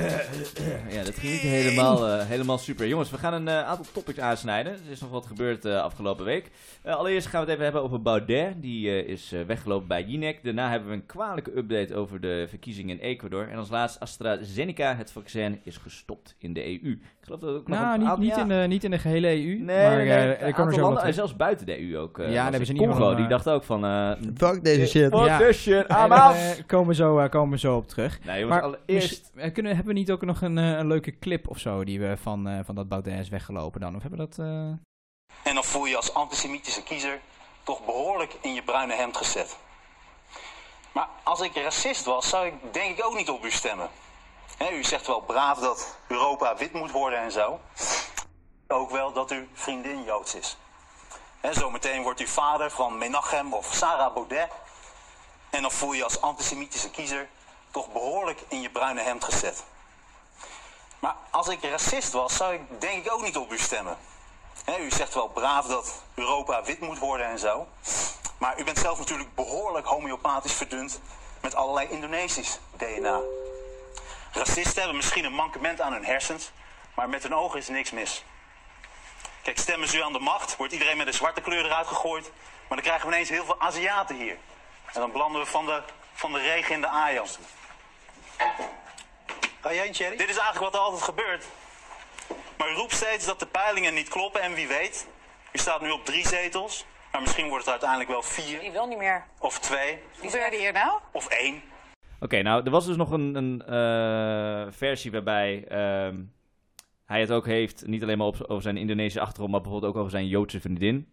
[0.91, 2.87] Ja, dat ging niet helemaal, eh, helemaal super.
[2.87, 4.73] Jongens, we gaan een eh, aantal topics aansnijden.
[4.73, 6.51] Er is nog wat gebeurd eh, afgelopen week.
[6.85, 8.63] Allereerst gaan we het even hebben over Baudet.
[8.63, 10.45] Die is weggelopen bij Jinek.
[10.45, 13.49] Daarna hebben we een kwalijke update over de verkiezingen in Ecuador.
[13.49, 16.99] En als laatst AstraZeneca, het vaccin, is gestopt in de EU.
[17.33, 18.41] Ik geloof dat ook nog Nou, een niet, aantal- niet, ja.
[18.41, 19.35] in de, niet in de gehele EU.
[19.59, 21.81] Nee, maar nee, eh, nee, er komen er zo landen, wat- en zelfs buiten de
[21.81, 22.19] EU ook.
[22.19, 23.85] eh, Ja, hebben ze niet Congo, van, eh, die dacht ook van...
[23.85, 25.15] eh Fuck deze shit.
[25.17, 25.39] Fuck Ja.
[25.39, 26.35] this shit, I'm Eh, out!
[26.35, 28.19] eh, komen, we zo, eh, komen zo op terug.
[28.25, 29.31] Nee, jongens, Maar allereerst...
[29.35, 31.85] mis- eh, kunnen, hebben we niet ook nog een, eh, een leuke clip of zo
[31.85, 33.97] die we van, eh, van dat Baudet is weggelopen dan?
[33.97, 34.39] Of hebben we dat...
[34.39, 34.47] eh,
[35.45, 37.19] En dan voel je als antisemitische kiezer
[37.63, 39.59] toch behoorlijk in je bruine hemd gezet.
[40.95, 43.89] Maar als ik racist was, zou ik denk ik ook niet op u stemmen.
[44.71, 47.61] U zegt wel braaf dat Europa wit moet worden en zo.
[48.69, 50.57] Ook wel dat uw vriendin Joods is.
[51.41, 54.49] Hè, zometeen wordt u vader van Menachem of Sarah Baudet.
[55.51, 57.29] En dan voel je als antisemitische kiezer
[57.71, 59.65] toch behoorlijk in je bruine hemd gezet.
[60.99, 63.97] Maar als ik racist was, zou ik denk ik ook niet op u stemmen.
[64.81, 67.67] U zegt wel braaf dat Europa wit moet worden en zo.
[68.39, 71.01] Maar u bent zelf natuurlijk behoorlijk homeopathisch verdund
[71.41, 73.21] met allerlei Indonesisch DNA.
[74.33, 76.51] Racisten hebben misschien een mankement aan hun hersens,
[76.95, 78.25] maar met hun ogen is niks mis.
[79.43, 82.31] Kijk, stemmen ze u aan de macht, wordt iedereen met een zwarte kleur eruit gegooid.
[82.69, 84.37] Maar dan krijgen we ineens heel veel Aziaten hier.
[84.93, 87.39] En dan belanden we van de, van de regen in de Ajas.
[89.61, 90.17] Ga jij een Thierry?
[90.17, 91.45] Dit is eigenlijk wat er altijd gebeurt.
[92.57, 95.07] Maar u roept steeds dat de peilingen niet kloppen en wie weet.
[95.53, 98.87] U staat nu op drie zetels, maar misschien wordt het uiteindelijk wel vier Die wil
[98.87, 99.27] niet meer.
[99.39, 101.01] of twee Wat gebeurde hier nou?
[101.13, 101.72] of één.
[102.23, 106.23] Oké, nou, er was dus nog een, een eh, versie waarbij ehm,
[107.05, 109.99] hij het ook heeft, niet alleen maar op, over zijn Indonesische achtergrond, maar bijvoorbeeld ook
[109.99, 111.09] over zijn Joodse vriendin.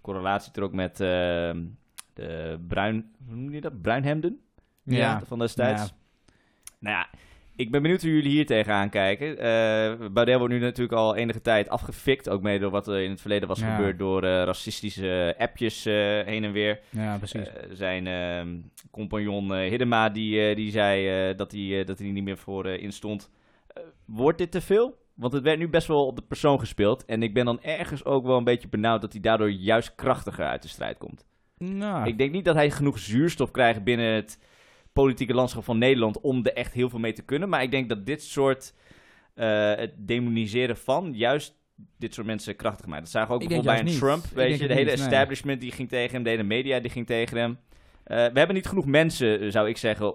[0.00, 1.64] Correlatie er ook met ehm,
[2.14, 3.82] de bruin, hoe noem je dat?
[3.82, 4.40] Bruinhemden
[4.84, 5.20] Ja.
[5.24, 5.82] van destijds.
[5.82, 5.88] Ja.
[6.78, 7.08] Nou ja,
[7.60, 9.36] ik ben benieuwd hoe jullie hier tegenaan kijken.
[10.12, 13.20] Baudet wordt nu natuurlijk al enige tijd afgefikt, ook mee door wat er in het
[13.20, 13.74] verleden was Ja.
[13.76, 15.94] gebeurd door eh, racistische appjes eh,
[16.24, 16.80] heen en weer.
[16.90, 17.48] Ja, precies.
[17.72, 18.56] Zijn ehm,
[18.90, 23.30] compagnon Hiddema die, die zei dat hij dat hij niet meer voor instond.
[24.04, 24.98] Wordt dit te veel?
[25.14, 27.04] Want het werd nu best wel op de persoon gespeeld.
[27.04, 30.46] En ik ben dan ergens ook wel een beetje benauwd dat hij daardoor juist krachtiger
[30.46, 31.24] uit de strijd komt.
[31.58, 34.38] nou, Ik denk niet dat hij genoeg zuurstof krijgt binnen het
[34.92, 37.48] politieke landschap van Nederland om er echt heel veel mee te kunnen.
[37.48, 38.74] Maar ik denk dat dit soort
[39.34, 41.58] eh, het demoniseren van juist
[41.98, 43.00] dit soort mensen krachtig maakt.
[43.02, 44.02] Dat zagen we ook Ik bijvoorbeeld bij een niet.
[44.02, 44.24] Trump.
[44.34, 45.06] Weet je, de hele niet, nee.
[45.08, 47.58] establishment die ging tegen hem, de hele media die ging tegen hem.
[48.04, 50.14] Eh, we hebben niet genoeg mensen, zou ik zeggen,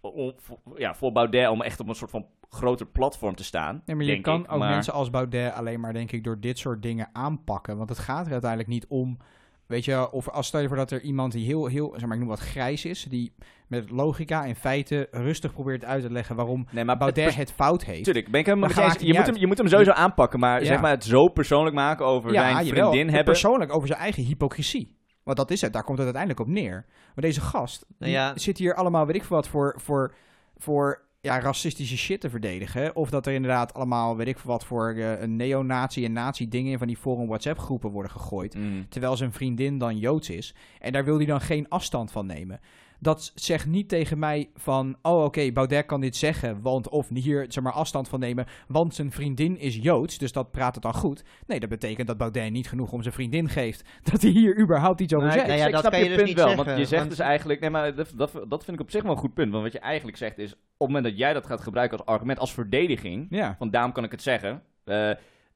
[0.00, 0.32] om,
[0.76, 3.82] ja, voor Baudet om echt op een soort van groter platform te staan.
[3.86, 4.52] Nee, maar je kan ik.
[4.52, 7.76] ook Maar- mensen als Baudet alleen maar, denk ik, door dit soort dingen aanpakken.
[7.76, 9.18] Want het gaat er uiteindelijk niet om.
[9.66, 12.12] Weet je, of als stel je voor dat er iemand die heel, heel, zeg maar,
[12.12, 13.32] ik noem wat grijs is, die
[13.68, 17.52] met logica en feiten rustig probeert uit te leggen waarom Nee, maar Baudet het het
[17.52, 18.04] fout heeft.
[18.04, 19.06] Tuurlijk, ben ik helemaal Dan met je eens.
[19.12, 20.66] je, moet hem, je moet hem sowieso aanpakken, maar Ja.
[20.66, 23.32] zeg maar het zo persoonlijk maken over zijn jawel, vriendin het hebben.
[23.32, 24.96] persoonlijk over zijn eigen hypocrisie.
[25.22, 26.84] Want dat is het, daar komt het uiteindelijk op neer.
[27.14, 28.32] Maar deze gast Nou ja.
[28.38, 30.14] zit hier allemaal, weet ik veel wat, voor, voor,
[30.56, 32.96] voor ja, racistische shit te verdedigen.
[32.96, 36.78] Of dat er inderdaad allemaal, weet ik wat, voor een neonazi en nazi dingen in
[36.78, 38.54] van die forum WhatsApp groepen worden gegooid.
[38.54, 38.88] Mm.
[38.88, 40.54] Terwijl zijn vriendin dan Joods is.
[40.80, 42.60] En daar wil hij dan geen afstand van nemen.
[43.04, 47.44] Dat zegt niet tegen mij van, oh oké, Baudet kan dit zeggen, want of hier
[47.48, 50.94] zeg maar afstand van nemen, want zijn vriendin is Joods, dus dat praat het dan
[50.94, 51.24] goed.
[51.46, 55.00] Nee, dat betekent dat Baudet niet genoeg om zijn vriendin geeft, dat hij hier überhaupt
[55.00, 55.48] iets over Nou, zegt.
[55.50, 56.84] nou ja, ik dat snap kan je je dus punt niet wel, zeggen, want je
[56.86, 59.18] zegt want- dus eigenlijk, nee, maar dat, dat, dat vind ik op zich wel een
[59.18, 61.60] goed punt, want wat je eigenlijk zegt is, op het moment dat jij dat gaat
[61.60, 63.54] gebruiken als argument, als verdediging, Ja.
[63.58, 65.10] van daarom kan ik het zeggen, eh,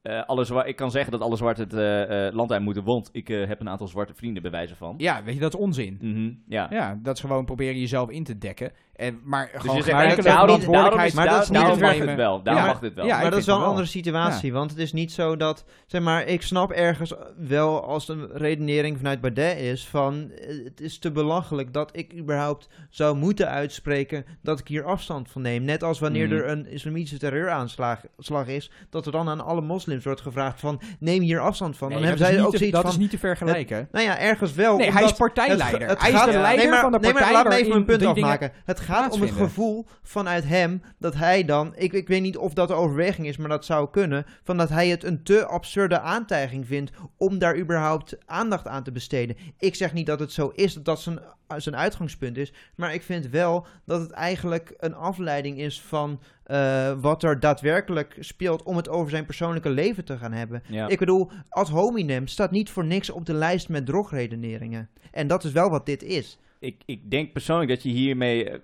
[0.09, 3.09] eh, alle ik kan zeggen dat alle zwarte het eh, eh, land uit moeten, want
[3.13, 4.95] ik heb een aantal zwarte vrienden bij wijze van.
[4.99, 5.99] ja, weet je, dat is onzin.
[6.01, 6.67] Mhm, ja.
[6.71, 8.73] Ja, dat is gewoon proberen jezelf in te dekken.
[8.99, 11.99] En, maar Dus gewoon je zegt eigenlijk, verantwoordelijkheid maar dat is daarom, niet daarom het
[11.99, 13.07] mag het wel, daarom Ja, mag dit wel.
[13.07, 16.01] ja, maar dat is wel een andere situatie, want het is niet zo dat, zeg
[16.03, 20.99] maar, ik snap ergens wel als een redenering vanuit Baudet is van, eh, het is
[20.99, 25.65] te belachelijk dat ik überhaupt zou moeten uitspreken dat ik hier afstand van neem.
[25.65, 26.35] Net als wanneer Mhm.
[26.37, 30.81] er een islamitische terreuraanslag slag is, dat er dan aan alle moslims wordt gevraagd van,
[30.99, 31.89] neem hier afstand van.
[31.89, 33.19] Nee, dan dat hebben is zij niet ook te- zoiets dat van, is niet te
[33.19, 33.89] vergelijken.
[33.93, 34.77] nou ja, ergens wel.
[34.77, 35.81] Nee, hij is partijleider.
[35.81, 37.53] het- het hij is gaat- de leider nee, maar, van de nee, partij maar laat
[37.53, 38.53] me even een punt afmaken.
[38.65, 42.53] Het gaat om het gevoel vanuit hem dat hij dan, ik, ik weet niet of
[42.53, 46.01] dat de overweging is, maar dat zou kunnen, van dat hij het een te absurde
[46.01, 49.37] aantijging vindt om daar überhaupt aandacht aan te besteden.
[49.59, 51.21] Ik zeg niet dat het zo is, dat dat zijn,
[51.57, 56.93] zijn uitgangspunt is, maar ik vind wel dat het eigenlijk een afleiding is van eh,
[57.01, 60.63] wat er daadwerkelijk speelt om het over zijn persoonlijke leven te gaan hebben.
[60.67, 60.89] Ja.
[60.89, 64.89] Ik bedoel, ad hominem staat niet voor niks op de lijst met drogredeneringen.
[65.11, 66.39] En dat is wel wat dit is.
[66.59, 68.51] Ik, ik denk persoonlijk dat je hiermee...
[68.51, 68.59] eh,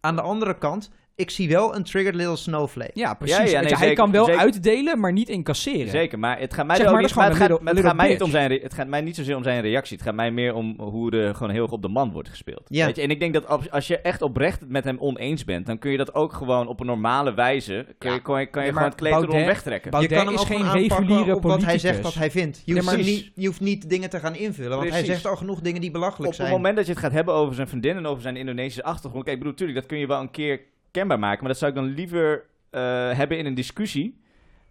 [0.00, 2.90] Aan de andere kant, ik zie wel een triggered little snowflake.
[2.94, 3.36] Ja, precies.
[3.36, 4.40] Ja, ja, Weet nee, je, hij zeker, kan wel zeker.
[4.40, 5.88] uitdelen, maar niet incasseren.
[5.90, 8.08] Zeker, maar het gaat mij Zeg maar, niet, maar het gaat, een het gaat mij
[8.08, 9.96] niet om zijn, het gaat mij niet zozeer om zijn reactie.
[9.96, 12.62] Het gaat mij meer om hoe er gewoon heel erg op de man wordt gespeeld.
[12.68, 12.86] Ja.
[12.86, 13.02] Weet je?
[13.02, 15.78] En ik denk dat als, als je echt oprecht het met hem oneens bent, dan
[15.78, 18.22] kun je dat ook gewoon op een normale wijze, kun je, Ja.
[18.22, 19.90] kan je, kan je Ja, gewoon het kleed erom Baudet- wegtrekken.
[19.90, 22.62] Baudet je kan hem is ook geen reguliere op wat hij zegt dat hij vindt.
[22.64, 25.60] Je hoeft, niet, je hoeft niet dingen te gaan invullen, want hij zegt al genoeg
[25.60, 26.48] dingen die belachelijk op zijn.
[26.48, 29.24] het moment dat je het gaat hebben over zijn vriendin en over zijn Indonesische achtergrond,
[29.24, 30.60] kijk, ik bedoel, natuurlijk, dat kun je wel een keer
[30.94, 32.80] kenbaar maken, maar dat zou ik dan liever eh,
[33.12, 34.22] hebben in een discussie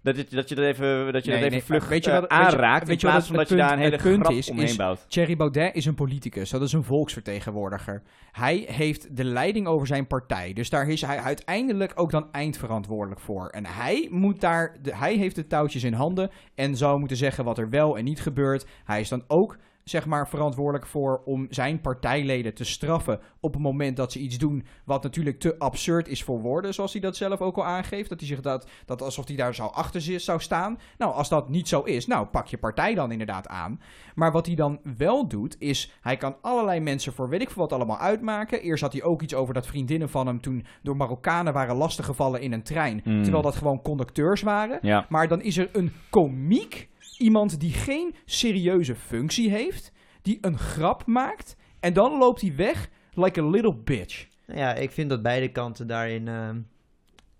[0.01, 2.12] Dat, je- dat je dat even, dat je Nee, dat even nee, vlug weet je
[2.12, 2.88] eh, wat- weet je- aanraakt.
[2.88, 4.75] weet in je wat plaats van dat je daar een hele punt- is- omheen is-
[4.75, 5.05] bouwt.
[5.07, 8.01] Thierry Baudet is een politicus, dat is een volksvertegenwoordiger.
[8.31, 13.21] Hij heeft de leiding over zijn partij, dus daar is hij uiteindelijk ook dan eindverantwoordelijk
[13.21, 13.47] voor.
[13.47, 17.43] En hij, moet daar, de, hij heeft de touwtjes in handen en zou moeten zeggen
[17.43, 18.65] wat er wel en niet gebeurt.
[18.86, 23.62] Hij is dan ook zeg maar verantwoordelijk voor om zijn partijleden te straffen op het
[23.62, 27.15] moment dat ze iets doen wat natuurlijk te absurd is voor woorden, zoals hij dat
[27.15, 28.10] zelf ook al aangeeft.
[28.10, 30.80] Dat hij zich dat, dat alsof hij daar zou achter zou staan.
[30.98, 33.82] Nou, als dat niet zo is, nou pak je partij dan inderdaad aan.
[34.15, 37.62] Maar wat hij dan wel doet, is hij kan allerlei mensen voor weet ik veel
[37.62, 38.62] wat allemaal uitmaken.
[38.62, 42.41] Eerst had hij ook iets over dat vriendinnen van hem toen door Marokkanen waren lastiggevallen
[42.41, 43.02] in een trein.
[43.04, 43.22] Hmm.
[43.22, 44.80] Terwijl dat gewoon conducteurs waren.
[44.82, 45.06] Ja.
[45.10, 51.06] Maar dan is er een komiek, iemand die geen serieuze functie heeft, die een grap
[51.06, 51.56] maakt.
[51.80, 54.28] En dan loopt hij weg like a little bitch.
[54.47, 56.28] Nou Ja, ik vind dat beide kanten daarin...
[56.28, 56.60] ehm,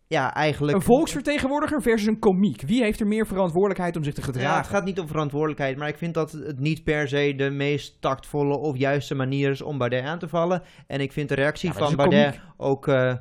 [0.08, 0.78] ja, eigenlijk...
[0.78, 2.62] Een volksvertegenwoordiger versus een komiek.
[2.62, 4.58] Wie heeft er meer verantwoordelijkheid om zich te Ja, gedragen?
[4.58, 8.02] het gaat niet om verantwoordelijkheid, maar ik vind dat het niet per se de meest
[8.02, 10.62] tactvolle of juiste manier is om Baudet aan te vallen.
[10.88, 13.14] En ik vind de reactie Ja, van Baudet ook eh,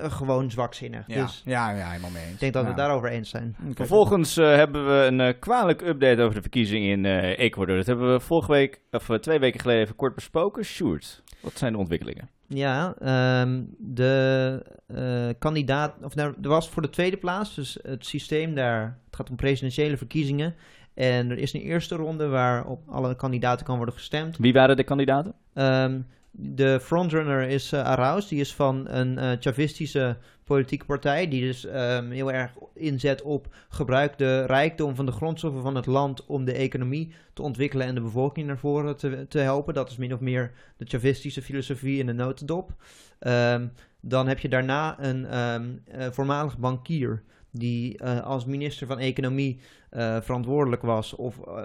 [0.00, 1.04] gewoon zwakzinnig.
[1.06, 2.32] Ja, Dus ja, ja, helemaal mee eens.
[2.32, 3.56] ik denk dat we het daarover eens zijn.
[3.74, 7.76] Vervolgens eh, hebben we een eh, kwalijke update over de verkiezingen in eh, Ecuador.
[7.76, 10.64] Dat hebben we vorige week, of eh, twee weken geleden even kort besproken.
[10.64, 12.28] Sjoerd, wat zijn de ontwikkelingen?
[12.46, 18.06] Ja, ehm, de eh, kandidaat, of nou, er was voor de tweede plaats, dus het
[18.06, 20.54] systeem daar, het gaat om presidentiële verkiezingen.
[20.94, 24.36] En er is een eerste ronde waar op alle kandidaten kan worden gestemd.
[24.36, 25.34] Wie waren de kandidaten?
[25.54, 31.40] Ehm, de frontrunner is uh, Arauz, die is van een uh, Chavistische politieke partij, die
[31.40, 36.26] dus um, heel erg inzet op gebruik de rijkdom van de grondstoffen van het land
[36.26, 39.74] om de economie te ontwikkelen en de bevolking naar voren te, te helpen.
[39.74, 42.74] Dat is min of meer de Chavistische filosofie in de notendop.
[43.20, 47.22] Um, dan heb je daarna een um, uh, voormalig bankier
[47.58, 51.62] die uh, als minister van Economie uh, verantwoordelijk was, of uh,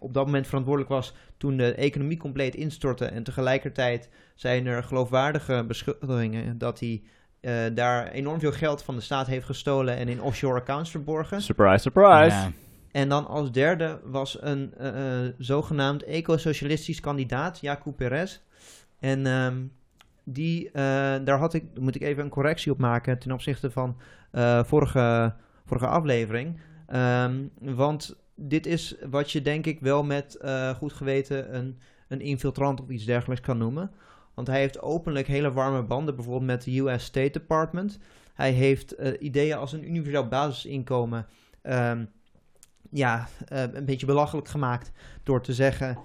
[0.00, 3.04] op dat moment verantwoordelijk was toen de economie compleet instortte.
[3.04, 7.02] En tegelijkertijd zijn er geloofwaardige beschuldigingen dat hij
[7.40, 11.42] uh, daar enorm veel geld van de staat heeft gestolen en in offshore accounts verborgen.
[11.42, 12.36] Surprise, surprise.
[12.36, 12.52] Ja.
[12.92, 14.74] En dan als derde was een
[15.38, 18.40] zogenaamd eco-socialistisch kandidaat, Jacob Perez.
[18.98, 19.72] En um,
[20.28, 23.96] die, daar had ik, moet ik even een correctie op maken ten opzichte van
[24.32, 25.34] uh, vorige,
[25.64, 26.60] vorige aflevering.
[26.94, 32.20] Um, want dit is wat je denk ik wel met uh, goed geweten een, een
[32.20, 33.90] infiltrant of iets dergelijks kan noemen.
[34.34, 37.98] Want hij heeft openlijk hele warme banden, bijvoorbeeld met de US State Department.
[38.34, 41.26] Hij heeft ideeën als een universeel basisinkomen
[41.62, 42.08] um,
[42.90, 45.98] ja, een beetje belachelijk gemaakt door te zeggen...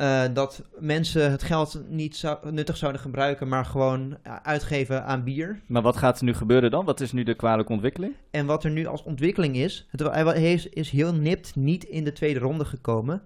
[0.00, 5.60] Uh, dat mensen het geld niet nuttig zouden gebruiken, maar gewoon uitgeven aan bier.
[5.66, 6.84] Maar wat gaat er nu gebeuren dan?
[6.84, 8.14] Wat is nu de kwalijke ontwikkeling?
[8.30, 12.04] En wat er nu als ontwikkeling is, het, hij is, is heel nipt niet in
[12.04, 13.22] de tweede ronde gekomen.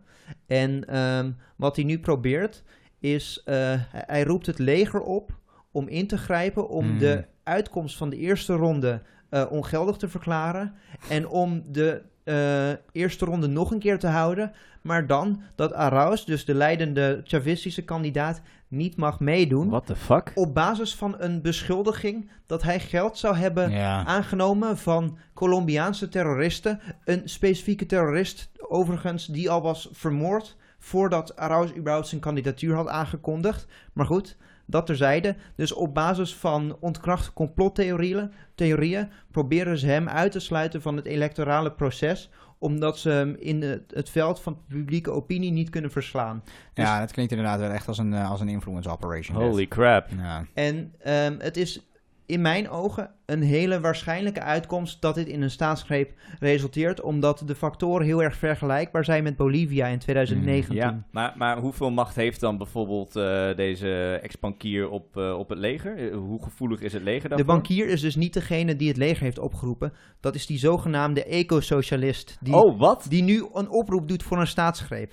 [0.47, 2.63] En um, wat hij nu probeert,
[2.99, 3.55] is uh,
[3.91, 5.39] hij roept het leger op
[5.71, 6.99] om in te grijpen, om mm.
[6.99, 9.03] de uitkomst van de eerste ronde
[9.49, 10.75] ongeldig te verklaren.
[11.09, 14.53] En om de uh, eerste ronde nog een keer te houden.
[14.83, 19.69] Maar dan dat Arauz, dus de leidende Chavistische kandidaat, niet mag meedoen.
[19.69, 20.33] What the fuck?
[20.35, 24.05] Op basis van een beschuldiging dat hij geld zou hebben Ja.
[24.05, 26.81] aangenomen van Colombiaanse terroristen.
[27.05, 33.67] Een specifieke terrorist, overigens, die al was vermoord voordat Arauz überhaupt zijn kandidatuur had aangekondigd.
[33.93, 35.37] Maar goed, dat terzijde.
[35.55, 41.07] Dus op basis van ontkrachte complottheorieën theorieën, proberen ze hem uit te sluiten van het
[41.07, 46.43] electorale proces omdat ze hem in het, het veld van publieke opinie niet kunnen verslaan.
[46.75, 49.37] Dus, Ja, dat klinkt inderdaad wel echt als een, uh, als een influence operation.
[49.37, 50.09] Holy crap.
[50.17, 50.47] Ja.
[50.55, 50.77] En
[51.07, 51.87] um, het is
[52.27, 57.55] in mijn ogen een hele waarschijnlijke uitkomst dat dit in een staatsgreep resulteert, omdat de
[57.55, 60.75] factoren heel erg vergelijkbaar zijn met Bolivia in 2019.
[60.77, 65.59] Ja, maar, maar hoeveel macht heeft dan bijvoorbeeld uh, deze ex-bankier op, uh, op het
[65.59, 65.99] leger?
[65.99, 67.47] Uh, hoe gevoelig is het leger daarvoor?
[67.47, 69.93] De bankier is dus niet degene die het leger heeft opgeroepen.
[70.21, 72.39] Dat is die zogenaamde eco-socialist.
[72.41, 73.07] Die, oh, wat?
[73.09, 75.13] Die nu een oproep doet voor een staatsgreep.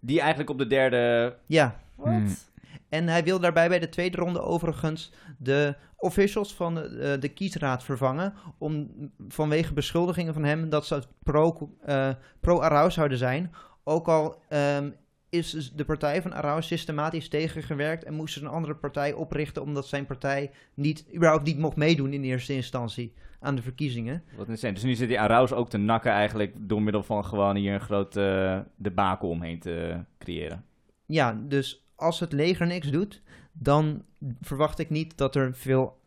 [0.00, 1.34] Die eigenlijk op de derde...
[1.46, 1.80] Ja.
[1.96, 2.06] Wat?
[2.06, 2.34] Hmm.
[2.88, 7.28] En hij wil daarbij bij de tweede ronde overigens de officials van de, uh, de
[7.28, 8.34] kiesraad vervangen.
[8.58, 8.90] Om,
[9.28, 13.52] vanwege beschuldigingen van hem dat ze pro, uh, pro-Arauz zouden zijn.
[13.84, 14.94] Ook al um,
[15.30, 19.86] is de partij van Arauz systematisch tegengewerkt en moest ze een andere partij oprichten omdat
[19.86, 24.22] zijn partij niet, überhaupt niet mocht meedoen in eerste instantie aan de verkiezingen.
[24.36, 24.72] Wat insane.
[24.72, 27.80] Dus nu zit die Arauz ook te nakken eigenlijk door middel van gewoon hier een
[27.80, 30.64] groot uh, debakel omheen te creëren.
[31.06, 34.02] Ja, dus als het leger niks doet, dan
[34.40, 35.98] verwacht ik niet dat er veel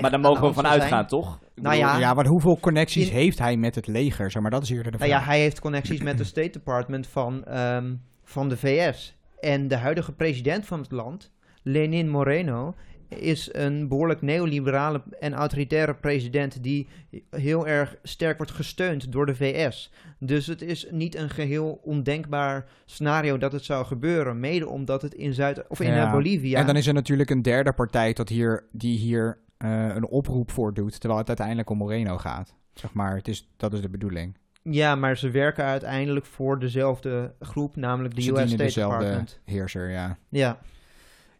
[0.00, 1.34] Maar daar mogen we van uitgaan, toch?
[1.34, 4.30] Ik Nou bedoel, ja, Ja, maar hoeveel connecties In- heeft hij met het leger?
[4.30, 5.08] Zeg maar, dat is eerder de vraag.
[5.10, 9.16] Nou ja, hij heeft connecties met de State Department van, ehm, van de VS.
[9.40, 12.74] En de huidige president van het land, Lenin Moreno,
[13.20, 16.88] is een behoorlijk neoliberale en autoritaire president die
[17.30, 19.92] heel erg sterk wordt gesteund door de VS.
[20.18, 25.14] Dus het is niet een geheel ondenkbaar scenario dat het zou gebeuren, mede omdat het
[25.14, 26.04] in Zuid of in Ja.
[26.06, 26.58] eh, Bolivia.
[26.58, 30.50] En dan is er natuurlijk een derde partij tot hier, die hier eh, een oproep
[30.50, 32.54] voor doet, terwijl het uiteindelijk om Moreno gaat.
[32.74, 34.36] Zeg maar, het is, dat is de bedoeling.
[34.62, 39.40] Ja, maar ze werken uiteindelijk voor dezelfde groep, namelijk de Ze US State dezelfde Department.
[39.44, 40.16] heerser, ja.
[40.28, 40.58] Ja.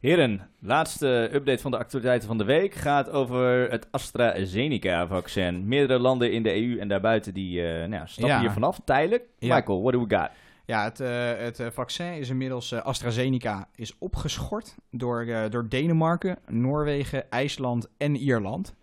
[0.03, 5.69] Heren, laatste update van de actualiteiten van de week gaat over het AstraZeneca-vaccin.
[5.69, 8.41] Meerdere landen in de EU en daarbuiten die eh, nou, ja, stappen Ja.
[8.41, 9.25] hier vanaf, tijdelijk.
[9.39, 9.55] Ja.
[9.55, 10.31] Michael, what do we got?
[10.67, 17.31] Ja, het, eh, het eh, vaccin is inmiddels, AstraZeneca, is opgeschort door, door Denemarken, Noorwegen,
[17.31, 18.75] IJsland en Ierland.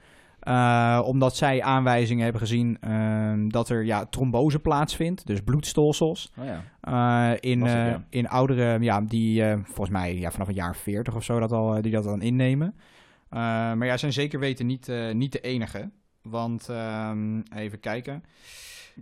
[0.49, 6.31] Eh, omdat zij aanwijzingen hebben gezien ehm, dat er ja, trombose plaatsvindt, dus bloedstolsels.
[6.37, 6.63] Oh ja.
[6.81, 8.05] eh, in, het, eh, ja.
[8.09, 11.81] in ouderen ja, die volgens mij ja, vanaf een jaar 40 of zo dat al,
[11.81, 12.75] die dat dan innemen.
[13.29, 15.89] Maar ja, zijn zeker weten niet, niet de enige.
[16.21, 18.23] Want ehm, even kijken.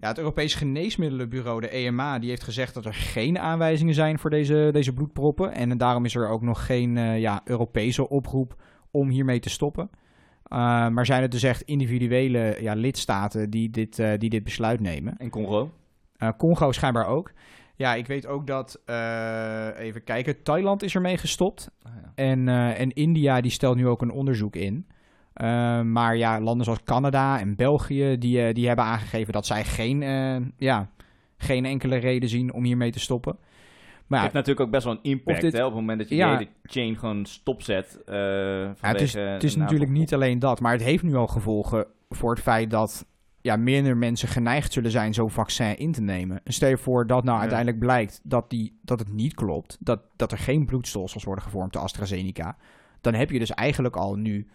[0.01, 4.29] Ja, het Europees Geneesmiddelenbureau, de EMA, die heeft gezegd dat er geen aanwijzingen zijn voor
[4.29, 5.53] deze, deze bloedproppen.
[5.53, 9.89] En daarom is er ook nog geen ja, Europese oproep om hiermee te stoppen.
[10.47, 14.79] Eh, maar zijn het dus echt individuele ja, lidstaten die dit, eh, die dit besluit
[14.79, 15.17] nemen?
[15.17, 15.71] En Congo?
[16.17, 17.31] Eh, Congo schijnbaar ook.
[17.75, 18.81] Ja, ik weet ook dat,
[19.77, 21.69] even kijken, Thailand is ermee gestopt.
[21.85, 22.11] Oh ja.
[22.15, 24.87] En, en India die stelt nu ook een onderzoek in.
[25.83, 29.99] Maar ja, landen zoals Canada en België, die, die hebben aangegeven dat zij geen,
[30.57, 30.89] ja,
[31.37, 33.37] geen enkele reden zien om hiermee te stoppen.
[34.07, 36.09] Maar Het heeft natuurlijk ook best wel een impact dit- hè, op het moment dat
[36.09, 36.31] je Ja.
[36.31, 37.99] de hele chain gewoon stopzet.
[38.05, 41.27] eh ja, het is, het is natuurlijk niet alleen dat, maar het heeft nu al
[41.27, 43.05] gevolgen voor het feit dat
[43.41, 46.41] ja, minder mensen geneigd zullen zijn zo'n vaccin in te nemen.
[46.43, 47.39] En Stel je voor dat nou Ja.
[47.41, 51.73] uiteindelijk blijkt dat, die, dat het niet klopt, dat, dat er geen bloedstolsels worden gevormd
[51.73, 52.57] door AstraZeneca.
[53.01, 54.47] Dan heb je dus eigenlijk al nu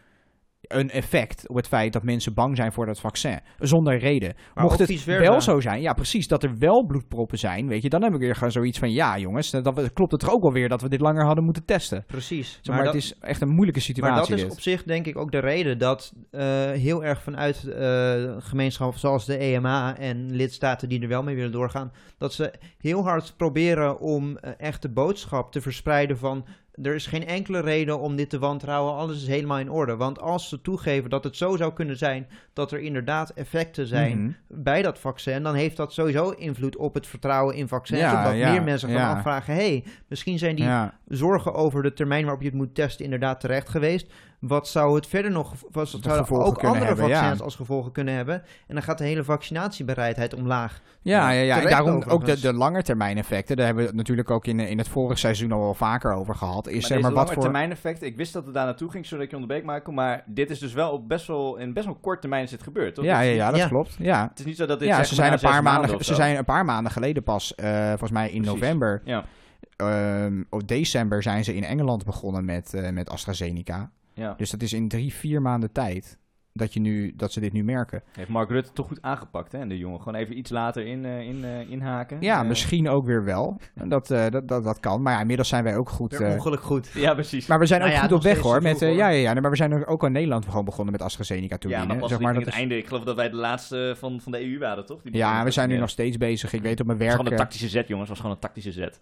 [0.62, 3.40] een effect op het feit dat mensen bang zijn voor dat vaccin.
[3.58, 4.34] Zonder reden.
[4.54, 7.88] Maar Mocht het wel zo zijn, ja precies, dat er wel bloedproppen zijn, weet je,
[7.88, 10.52] dan heb ik weer gewoon zoiets van, ja jongens, dan klopt het toch ook wel
[10.52, 12.04] weer dat we dit langer hadden moeten testen.
[12.06, 12.58] Precies.
[12.62, 14.52] Zeg maar, dat- het is echt een moeilijke situatie Maar dat is dit.
[14.52, 19.26] op zich denk ik ook de reden dat eh, heel erg vanuit eh gemeenschappen zoals
[19.26, 24.00] de EMA en lidstaten die er wel mee willen doorgaan, dat ze heel hard proberen
[24.00, 26.46] om eh, echt de boodschap te verspreiden van
[26.82, 29.96] er is geen enkele reden om dit te wantrouwen, alles is helemaal in orde.
[29.96, 34.18] Want als ze toegeven dat het zo zou kunnen zijn dat er inderdaad effecten zijn
[34.22, 34.32] Mhm.
[34.48, 38.00] bij dat vaccin, dan heeft dat sowieso invloed op het vertrouwen in vaccins.
[38.00, 39.14] Ja, omdat ja, meer mensen gaan ja.
[39.14, 40.68] afvragen, hey, misschien zijn die
[41.08, 44.12] zorgen over de termijn waarop je het moet testen inderdaad terecht geweest.
[44.42, 47.18] Wat zou het verder nog, wat zouden gevolgen ook andere hebben, ja.
[47.18, 48.34] vaccins als gevolgen kunnen hebben?
[48.66, 50.80] En dan gaat de hele vaccinatiebereidheid omlaag.
[51.02, 51.60] Ja, ja, ja.
[51.62, 53.56] En daarom ook de, de langetermijn effecten.
[53.56, 56.34] Daar hebben we het natuurlijk ook in, in het vorige seizoen al wel vaker over
[56.34, 56.66] gehad.
[56.66, 57.42] Is Maar zeg maar deze wat voor.
[57.42, 59.92] termijn effect, ik wist dat het daar naartoe ging, zodat ik je onderbreek, Michael.
[59.92, 62.62] Maar dit is dus wel op best wel, in best wel kort termijn is dit
[62.62, 63.04] gebeurd, toch?
[63.04, 63.68] Ja, Het ja, dat Ja.
[63.68, 63.96] klopt.
[63.98, 66.36] Ja, Het is niet zo dat dit ja ze, zijn een paar maanden, ze zijn
[66.36, 68.60] een paar maanden geleden pas, eh, volgens mij in Precies.
[68.60, 69.24] november, Ja,
[69.76, 73.90] ehm of december, zijn ze in Engeland begonnen met, eh, met AstraZeneca.
[74.14, 74.34] Ja.
[74.36, 76.20] Dus dat is in drie, vier maanden tijd
[76.54, 78.02] dat, je nu, dat ze dit nu merken.
[78.12, 79.58] Heeft Mark Rutte toch goed aangepakt, hè?
[79.58, 82.16] En de jongen gewoon even iets later in, eh, in, eh, inhaken.
[82.20, 83.60] Ja, Eh, misschien ook weer wel.
[83.84, 85.02] Dat, eh, dat, dat, dat kan.
[85.02, 86.20] Maar ja, inmiddels zijn wij ook goed.
[86.20, 86.90] Ongeluk goed.
[86.94, 87.46] Ja, precies.
[87.46, 88.62] maar we zijn Nou ook ja, goed op weg hoor.
[88.62, 88.96] Met, vroeg, eh, hoor.
[88.96, 91.70] ja, ja, ja, maar we zijn ook in Nederland gewoon begonnen met AstraZeneca toen.
[91.70, 92.76] ja, maar pas zeg maar, dat het is, einde.
[92.76, 95.02] Ik geloof dat wij de laatste van, van de EU waren, toch?
[95.02, 96.52] Die ja, we zijn nu nog steeds bezig.
[96.52, 97.26] Ik weet op mijn Het was werk.
[97.26, 98.08] gewoon een tactische zet, jongens.
[98.08, 99.00] Het was gewoon een tactische zet.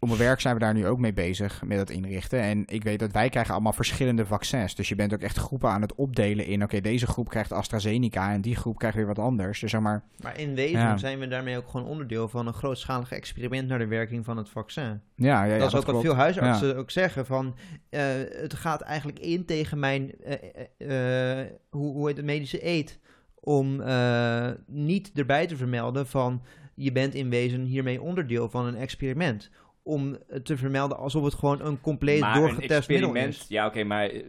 [0.00, 2.40] Op mijn werk zijn we daar nu ook mee bezig met het inrichten.
[2.40, 4.74] En ik weet dat wij krijgen allemaal verschillende vaccins.
[4.74, 6.62] Dus je bent ook echt groepen aan het opdelen in...
[6.62, 9.60] oké, deze groep krijgt AstraZeneca en die groep krijgt weer wat anders.
[9.60, 10.02] Dus zeg maar...
[10.22, 10.96] Maar in wezen Ja.
[10.96, 14.48] zijn we daarmee ook gewoon onderdeel van een grootschalig experiment naar de werking van het
[14.48, 15.00] vaccin.
[15.14, 16.04] Ja, ja, ja dat is ook wat klopt.
[16.04, 17.56] veel huisartsen ook zeggen van
[17.90, 22.98] eh, het gaat eigenlijk in tegen mijn eh, eh, hoe, hoe heet het medische eet
[23.40, 23.82] om
[24.66, 26.42] niet erbij te vermelden van
[26.74, 29.50] je bent in wezen hiermee onderdeel van een experiment.
[29.82, 33.44] Om te vermelden alsof het gewoon een compleet maar doorgetest een middel experiment, is.
[33.48, 34.22] ja oké, maar eh,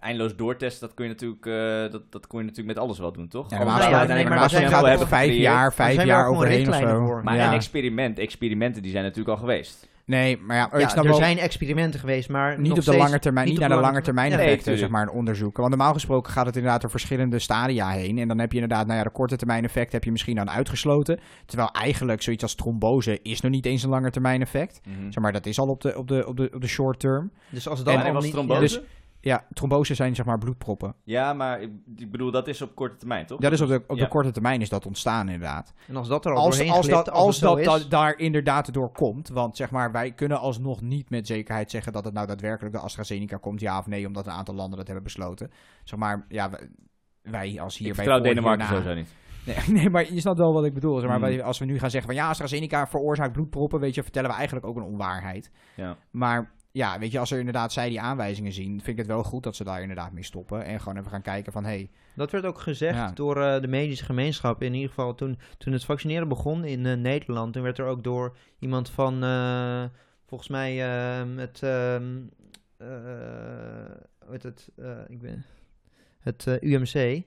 [0.00, 3.12] eindeloos doortesten, dat kun je natuurlijk, eh, dat, dat kon je natuurlijk met alles wel
[3.12, 3.50] doen, toch?
[3.50, 7.06] Ja, we ja, nee, uiteindelijk maar vijf jaar, vijf jaar overheen of zo.
[7.06, 7.24] voor.
[7.24, 7.46] Maar ja.
[7.46, 9.88] een experiment, experimenten die zijn natuurlijk al geweest.
[10.06, 11.18] Nee, maar ja, Ja, ik snap er wel...
[11.18, 14.30] zijn experimenten geweest, maar Niet op de lange termijn, niet, naar de lange termijn.
[14.30, 15.62] Nee, effecten, zeg maar, een onderzoeken.
[15.62, 18.18] Want normaal gesproken gaat het inderdaad door verschillende stadia heen.
[18.18, 20.50] En dan heb je inderdaad, nou ja, de korte termijn effect heb je misschien dan
[20.50, 21.20] uitgesloten.
[21.46, 24.80] Terwijl eigenlijk zoiets als trombose is nog niet eens een lange termijn effect.
[24.84, 25.10] Mhm.
[25.10, 27.30] Zeg maar, dat is al op de, op de, op de, op de short term.
[27.48, 28.32] Dus als het En dan Wanneer al was niet...
[28.32, 28.60] trombose?
[28.60, 28.80] Dus-
[29.24, 30.94] Ja, trombose zijn zeg maar bloedproppen.
[31.04, 33.40] Ja, maar ik, ik bedoel, dat is op korte termijn, toch?
[33.40, 34.06] Dat is op de, op de Ja.
[34.08, 35.72] korte termijn is dat ontstaan inderdaad.
[35.88, 37.76] En als dat er al Als, doorheen als glipt, dat, als als het zo dat,
[37.80, 41.70] is, da- daar inderdaad door komt, want zeg maar, wij kunnen alsnog niet met zekerheid
[41.70, 44.76] zeggen dat het nou daadwerkelijk de AstraZeneca komt, ja of nee, omdat een aantal landen
[44.76, 45.50] dat hebben besloten.
[45.84, 46.68] Zeg maar, ja, wij-
[47.22, 49.14] wij als hier ik bij vertrouw Voor Denemarken hierna- sowieso niet.
[49.46, 50.98] Nee, nee, maar je snapt wel wat ik bedoel.
[50.98, 51.28] Zeg maar, Hmm.
[51.28, 54.36] wij- als we nu gaan zeggen van ja, AstraZeneca veroorzaakt bloedproppen, weet je, vertellen we
[54.36, 55.50] eigenlijk ook een onwaarheid.
[55.76, 55.96] Ja.
[56.10, 59.22] Maar ja, weet je, als er inderdaad zij die aanwijzingen zien, vind ik het wel
[59.22, 60.64] goed dat ze daar inderdaad mee stoppen.
[60.64, 63.10] En gewoon even gaan kijken van, hé, hey, Dat werd ook gezegd Ja.
[63.12, 64.62] door eh, de medische gemeenschap.
[64.62, 67.52] In ieder geval toen, toen het vaccineren begon in eh, Nederland.
[67.52, 69.84] Toen werd er ook door iemand van, eh,
[70.26, 72.16] volgens mij, ehm, het, ehm,
[72.76, 72.86] eh,
[74.30, 74.68] het,
[75.08, 75.44] ik ben,
[76.20, 77.22] het UMC.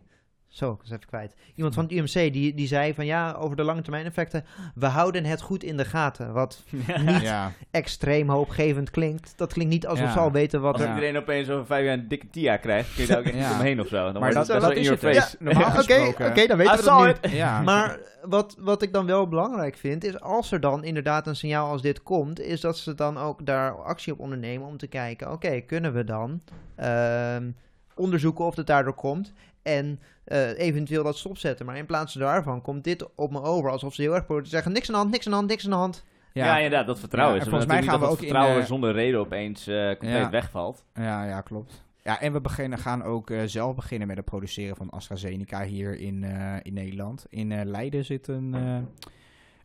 [0.48, 1.34] Zo, ik was even kwijt.
[1.56, 4.46] Iemand van het UMC die, die zei van ja, over de lange termijn effecten,
[4.76, 6.34] we houden het goed in de gaten.
[6.34, 6.64] Wat
[7.06, 9.34] niet ja, extreem hoopgevend klinkt.
[9.38, 10.12] Dat klinkt niet alsof Ja.
[10.12, 10.88] ze al weten wat Als er...
[10.90, 13.48] Iedereen opeens over vijf jaar een dikke TIA krijgt, kun je daar ook echt Ja.
[13.50, 14.12] niet omheen of zo.
[14.12, 15.36] Dan Maar dat- het dat best is het, face.
[15.40, 17.38] normaal Oké, oké, dan weten I we dat nu.
[17.64, 21.72] Maar wat, wat ik dan wel belangrijk vind, is als er dan inderdaad een signaal
[21.72, 25.32] als dit komt, is dat ze dan ook daar actie op ondernemen om te kijken,
[25.32, 26.42] oké, kunnen we dan
[26.76, 27.50] ehm,
[27.96, 29.34] onderzoeken of het daardoor komt
[29.64, 31.66] en eh, eventueel dat stopzetten.
[31.66, 34.50] Maar in plaats daarvan komt dit op me over alsof ze heel erg proberen te
[34.56, 36.04] zeggen, niks aan de hand, niks aan de hand, niks aan de hand.
[36.34, 37.36] Ja, inderdaad, dat vertrouwen.
[37.36, 39.20] Ja, is en volgens mij Natuurlijk gaan we dat ook in, vertrouwen eh, zonder reden
[39.20, 40.30] opeens eh, compleet Ja.
[40.30, 40.84] wegvalt.
[40.94, 41.86] Ja, ja, klopt.
[42.04, 46.00] Ja, en we beginnen, gaan ook eh, zelf beginnen met het produceren van AstraZeneca hier
[46.00, 47.26] in, eh, in Nederland.
[47.30, 48.78] In eh, Leiden zit een, eh,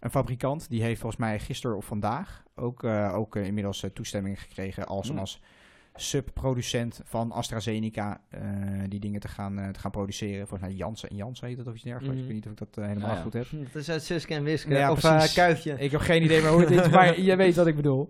[0.01, 4.87] een fabrikant, die heeft volgens mij gisteren of vandaag ook, eh, ook inmiddels toestemming gekregen
[4.87, 5.19] als, Hmm.
[5.19, 5.41] als
[5.95, 8.41] subproducent van AstraZeneca eh,
[8.89, 10.49] die dingen te gaan, eh, te gaan produceren.
[10.49, 12.21] Volgens mij Janssen en Janssen heet het of iets dergelijks.
[12.21, 12.23] Mhm.
[12.23, 13.23] Ik weet niet of ik dat eh, helemaal ja.
[13.23, 13.47] goed heb.
[13.73, 15.75] Dat is uit Suske en Wiske, Ja, of Kuifje.
[15.79, 18.09] Ik heb geen idee meer hoe het is, maar je weet wat ik bedoel.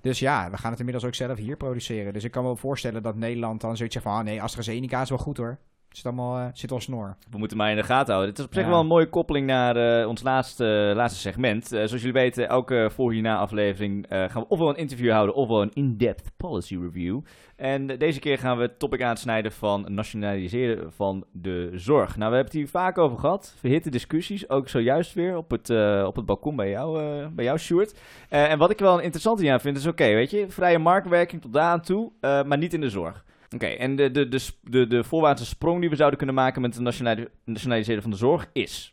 [0.00, 2.12] Dus ja, we gaan het inmiddels ook zelf hier produceren.
[2.12, 4.16] Dus ik kan me wel voorstellen dat Nederland dan zoiets zegt van...
[4.16, 5.58] Ah nee, AstraZeneca is wel goed hoor.
[5.98, 7.16] Zit allemaal, eh, zit al snor.
[7.30, 8.28] We moeten maar in de gaten houden.
[8.28, 8.68] Dit is op zich Ja.
[8.68, 11.64] wel een mooie koppeling naar eh, ons laatste, laatste segment.
[11.72, 15.34] Eh, zoals jullie weten, elke voor hierna aflevering eh, gaan we ofwel een interview houden
[15.34, 17.20] ofwel een in-depth policy review.
[17.56, 22.16] En eh, deze keer gaan we het topic aansnijden van nationaliseren van de zorg.
[22.16, 23.54] Nou, we hebben het hier vaak over gehad.
[23.58, 27.44] Verhitte discussies, ook zojuist weer op het, eh, op het balkon bij jou, eh bij
[27.44, 27.98] jou Sjoerd.
[28.28, 31.42] Eh, en wat ik wel een interessante hieraan vind is, oké, weet je, vrije marktwerking
[31.42, 33.24] tot daar aan toe, eh, maar niet in de zorg.
[33.54, 36.74] Oké, en de, de, de, de, de voorwaartse sprong die we zouden kunnen maken met
[36.74, 38.92] het nationali- nationaliseren van de zorg is.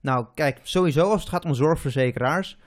[0.00, 2.58] Nou, kijk, sowieso als het gaat om zorgverzekeraars,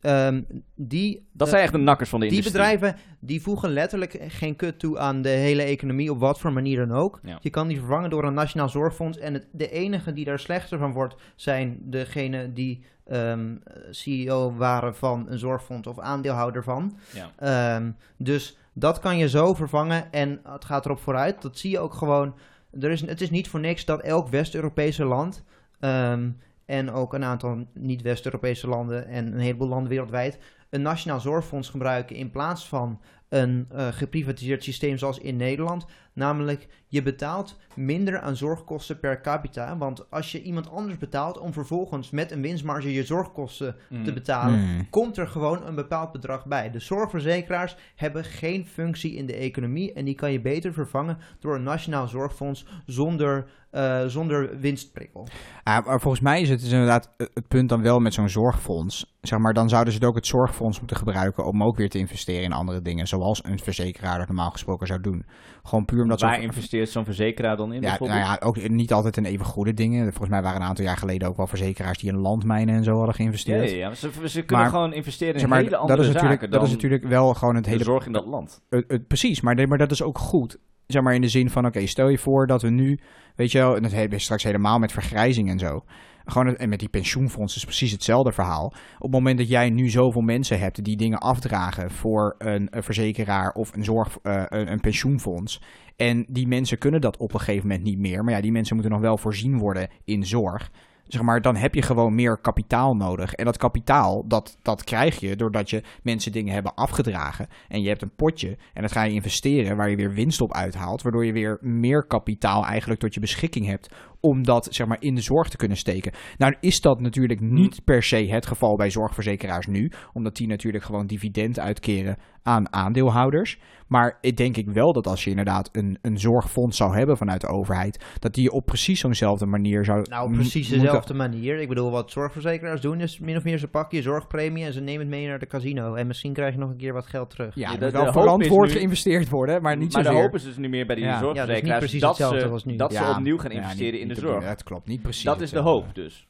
[0.00, 0.42] ehm,
[0.74, 1.28] die...
[1.32, 2.62] Dat eh, zijn echt de nakkers van de Die industrie.
[2.62, 6.86] bedrijven die voegen letterlijk geen kut toe aan de hele economie, op wat voor manier
[6.86, 7.20] dan ook.
[7.22, 7.38] Ja.
[7.42, 9.18] Je kan die vervangen door een nationaal zorgfonds.
[9.18, 13.54] En het, de enige die daar slechter van wordt, zijn degenen die ehm,
[13.90, 16.96] CEO waren van een zorgfonds of aandeelhouder van.
[17.14, 17.30] Ja.
[17.76, 21.42] Ehm, dus dat kan je zo vervangen en het gaat erop vooruit.
[21.42, 22.34] Dat zie je ook gewoon.
[22.80, 25.44] Er is, het is niet voor niks dat elk West-Europese land
[25.80, 26.30] ehm,
[26.64, 30.38] en ook een aantal niet-West-Europese landen en een heleboel landen wereldwijd
[30.70, 35.86] een nationaal zorgfonds gebruiken in plaats van een eh, geprivatiseerd systeem zoals in Nederland.
[36.16, 39.76] Namelijk, je betaalt minder aan zorgkosten per capita.
[39.76, 44.04] Want als je iemand anders betaalt om vervolgens met een winstmarge je zorgkosten Mhm.
[44.04, 44.90] te betalen, Hmm.
[44.90, 46.70] komt er gewoon een bepaald bedrag bij.
[46.70, 51.54] De zorgverzekeraars hebben geen functie in de economie en die kan je beter vervangen door
[51.54, 55.26] een nationaal zorgfonds zonder, eh, zonder winstprikkel.
[55.64, 58.28] Ja, maar volgens mij is het dus inderdaad het het punt dan wel met zo'n
[58.28, 59.14] zorgfonds.
[59.20, 61.98] Zeg maar, dan zouden ze het ook het zorgfonds moeten gebruiken om ook weer te
[61.98, 63.06] investeren in andere dingen.
[63.08, 65.24] Zoals een verzekeraar dat normaal gesproken zou doen.
[65.66, 67.82] Gewoon puur omdat Waar investeert zo'n verzekeraar dan in?
[67.82, 70.04] Ja, nou ja, ook niet altijd in even goede dingen.
[70.04, 72.96] Volgens mij waren een aantal jaar geleden ook wel verzekeraars die in landmijnen en zo
[72.96, 73.70] hadden geïnvesteerd.
[73.70, 73.94] ja, ja.
[73.94, 76.58] Ze, ze kunnen Maar- gewoon investeren in Zeg maar, hele andere dat, is natuurlijk, zaken
[76.58, 78.60] dat is natuurlijk wel gewoon het de hele zorg in dat land.
[78.68, 80.58] het- het- precies, maar dat is ook goed.
[80.86, 82.98] Zeg maar in de zin van, oké, stel je voor dat we nu,
[83.34, 85.84] weet je wel, en dat hebben we straks helemaal met vergrijzing en zo.
[86.24, 88.66] Gewoon, en met die pensioenfondsen is precies hetzelfde verhaal.
[88.66, 92.82] Op het moment dat jij nu zoveel mensen hebt die dingen afdragen voor een, een
[92.82, 95.62] verzekeraar of een, zorg, eh, een, een pensioenfonds.
[95.96, 98.24] En die mensen kunnen dat op een gegeven moment niet meer.
[98.24, 100.70] Maar ja, die mensen moeten nog wel voorzien worden in zorg.
[101.08, 103.34] Zeg maar, dan heb je gewoon meer kapitaal nodig.
[103.34, 107.48] En dat kapitaal, dat, dat krijg je doordat je mensen dingen hebben afgedragen.
[107.68, 110.52] En je hebt een potje en dat ga je investeren waar je weer winst op
[110.52, 111.02] uithaalt.
[111.02, 113.94] Waardoor je weer meer kapitaal eigenlijk tot je beschikking hebt
[114.26, 116.12] om dat zeg maar in de zorg te kunnen steken.
[116.38, 120.84] Nou is dat natuurlijk niet per se het geval bij zorgverzekeraars nu, omdat die natuurlijk
[120.84, 123.58] gewoon dividend uitkeren aan aandeelhouders.
[123.86, 127.40] Maar ik denk ik wel dat als je inderdaad een, een zorgfonds zou hebben vanuit
[127.40, 131.60] de overheid, dat die op precies zo'nzelfde manier zou Nou, precies moeten- dezelfde manier.
[131.60, 134.80] Ik bedoel, wat zorgverzekeraars doen is min of meer ze pakken je zorgpremie en ze
[134.80, 135.94] nemen het mee naar de casino.
[135.94, 137.54] En misschien krijg je nog een keer wat geld terug.
[137.54, 140.22] Ja, Ja, er de wel verantwoord nu- geïnvesteerd worden, maar niet maar de zozeer.
[140.24, 141.18] hoop is dus nu meer bij die Ja.
[141.18, 142.76] zorgverzekeraars Ja, dus niet precies dat, hetzelfde ze, als nu.
[142.76, 144.44] dat ze opnieuw gaan ja, investeren niet- in de zorg.
[144.44, 145.24] Dat klopt, niet precies.
[145.24, 146.26] Dat is de hoop dus.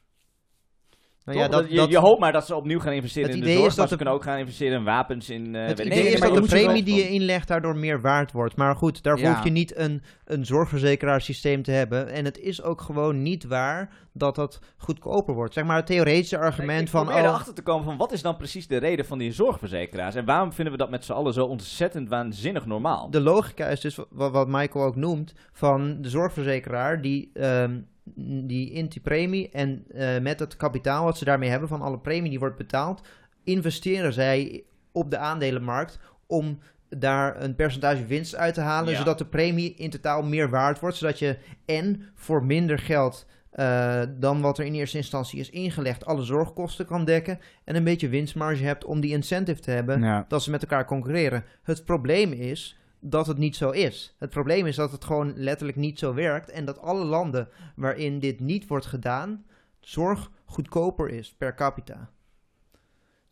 [1.26, 3.42] Nou ja, dat, je, dat- je hoopt maar dat ze opnieuw gaan investeren in de
[3.42, 5.54] idee zorg, is dat ze kunnen ook gaan investeren in wapens, in...
[5.54, 8.56] eh, het ik idee is dat de premie die je inlegt daardoor meer waard wordt.
[8.56, 9.34] Maar goed, daarvoor Ja.
[9.34, 12.08] hoef je niet een, een zorgverzekeraarsysteem te hebben.
[12.08, 15.54] En het is ook gewoon niet waar dat dat goedkoper wordt.
[15.54, 17.08] Zeg maar het theoretische argument ik van...
[17.08, 20.24] oh, erachter te komen van wat is dan precies de reden van die zorgverzekeraars en
[20.24, 23.10] waarom vinden we dat met z'n allen zo ontzettend waanzinnig normaal?
[23.10, 27.78] de logica is dus wat, wat Michael ook noemt van de zorgverzekeraar die, ehm,
[28.14, 31.98] die int die premie en eh, met het kapitaal wat ze daarmee hebben van alle
[31.98, 33.00] premie die wordt betaald,
[33.44, 38.98] investeren zij op de aandelenmarkt om daar een percentage winst uit te halen, Ja.
[38.98, 44.02] zodat de premie in totaal meer waard wordt, zodat je en voor minder geld eh,
[44.18, 48.08] dan wat er in eerste instantie is ingelegd alle zorgkosten kan dekken en een beetje
[48.08, 50.24] winstmarge hebt om die incentive te hebben Ja.
[50.28, 51.44] dat ze met elkaar concurreren.
[51.62, 54.14] Het probleem is dat het niet zo is.
[54.18, 58.18] Het probleem is dat het gewoon letterlijk niet zo werkt en dat alle landen waarin
[58.18, 59.44] dit niet wordt gedaan,
[59.80, 62.10] zorg goedkoper is per capita.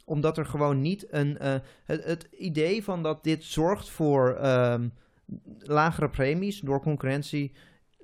[0.04, 1.38] Omdat er gewoon niet een.
[1.38, 1.54] eh,
[1.84, 4.88] het, het idee van dat dit zorgt voor ehm,
[5.58, 7.52] lagere premies door concurrentie.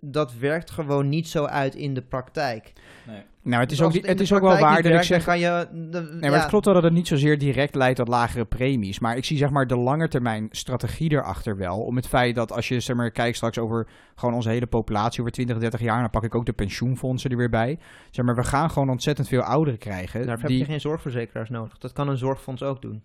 [0.01, 2.73] Dat werkt gewoon niet zo uit in de praktijk.
[3.07, 3.23] Nee.
[3.43, 5.25] Nou, het is Dus ook, het is ook wel waar dat ik zeg...
[5.25, 5.69] kan je.
[5.73, 8.45] de- Nee, maar ja, het klopt wel dat het niet zozeer direct leidt tot lagere
[8.45, 8.99] premies.
[8.99, 11.79] Maar ik zie zeg maar de langetermijn strategie erachter wel.
[11.81, 15.21] Om het feit dat als je zeg maar kijkt straks over gewoon onze hele populatie
[15.21, 16.01] over 20, 30 jaar.
[16.01, 17.79] Dan pak ik ook de pensioenfondsen er weer bij.
[18.11, 20.27] Zeg maar, we gaan gewoon ontzettend veel ouderen krijgen.
[20.27, 21.79] Daarvoor die, heb je geen zorgverzekeraars nodig.
[21.79, 23.03] Dat kan een zorgfonds ook doen.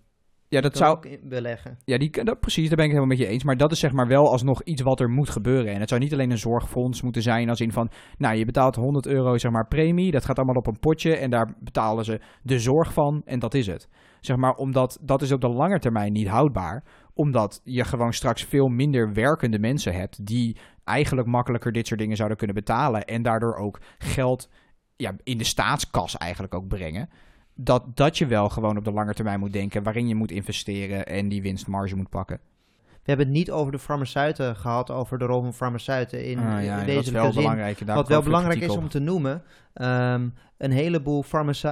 [0.48, 1.78] Ja, dat zou, ook beleggen.
[1.86, 3.44] Ja, die, dat, precies, daar ben ik het helemaal met je eens.
[3.44, 5.74] Maar dat is zeg maar wel alsnog iets wat er moet gebeuren.
[5.74, 7.90] En het zou niet alleen een zorgfonds moeten zijn als in van...
[8.18, 10.12] Nou, je betaalt 100 euro zeg maar premie.
[10.12, 11.18] Dat gaat allemaal op een potje.
[11.18, 13.22] En daar betalen ze de zorg van.
[13.26, 13.90] En dat is het.
[14.20, 16.84] Zeg maar, omdat dat is op de lange termijn niet houdbaar.
[17.14, 20.26] Omdat je gewoon straks veel minder werkende mensen hebt...
[20.26, 23.06] die eigenlijk makkelijker dit soort dingen zouden kunnen betalen.
[23.06, 24.50] En daardoor ook geld
[24.96, 27.10] ja, in de staatskas eigenlijk ook brengen
[27.56, 31.06] dat, dat je wel gewoon op de lange termijn moet denken waarin je moet investeren
[31.06, 32.40] en die winstmarge moet pakken.
[32.76, 36.44] We hebben het niet over de farmaceuten gehad, over de rol van farmaceuten in, Ah,
[36.44, 37.80] ja, in en deze dat is wel belangrijk.
[37.80, 38.78] Wat wel belangrijk is op.
[38.78, 39.44] om te noemen,
[39.74, 41.24] ehm, een, heleboel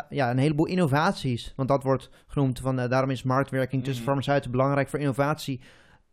[0.09, 1.53] ja, een heleboel innovaties.
[1.55, 4.11] Want dat wordt genoemd, van, eh, daarom is marktwerking tussen Mhm.
[4.13, 5.61] farmaceuten belangrijk voor innovatie.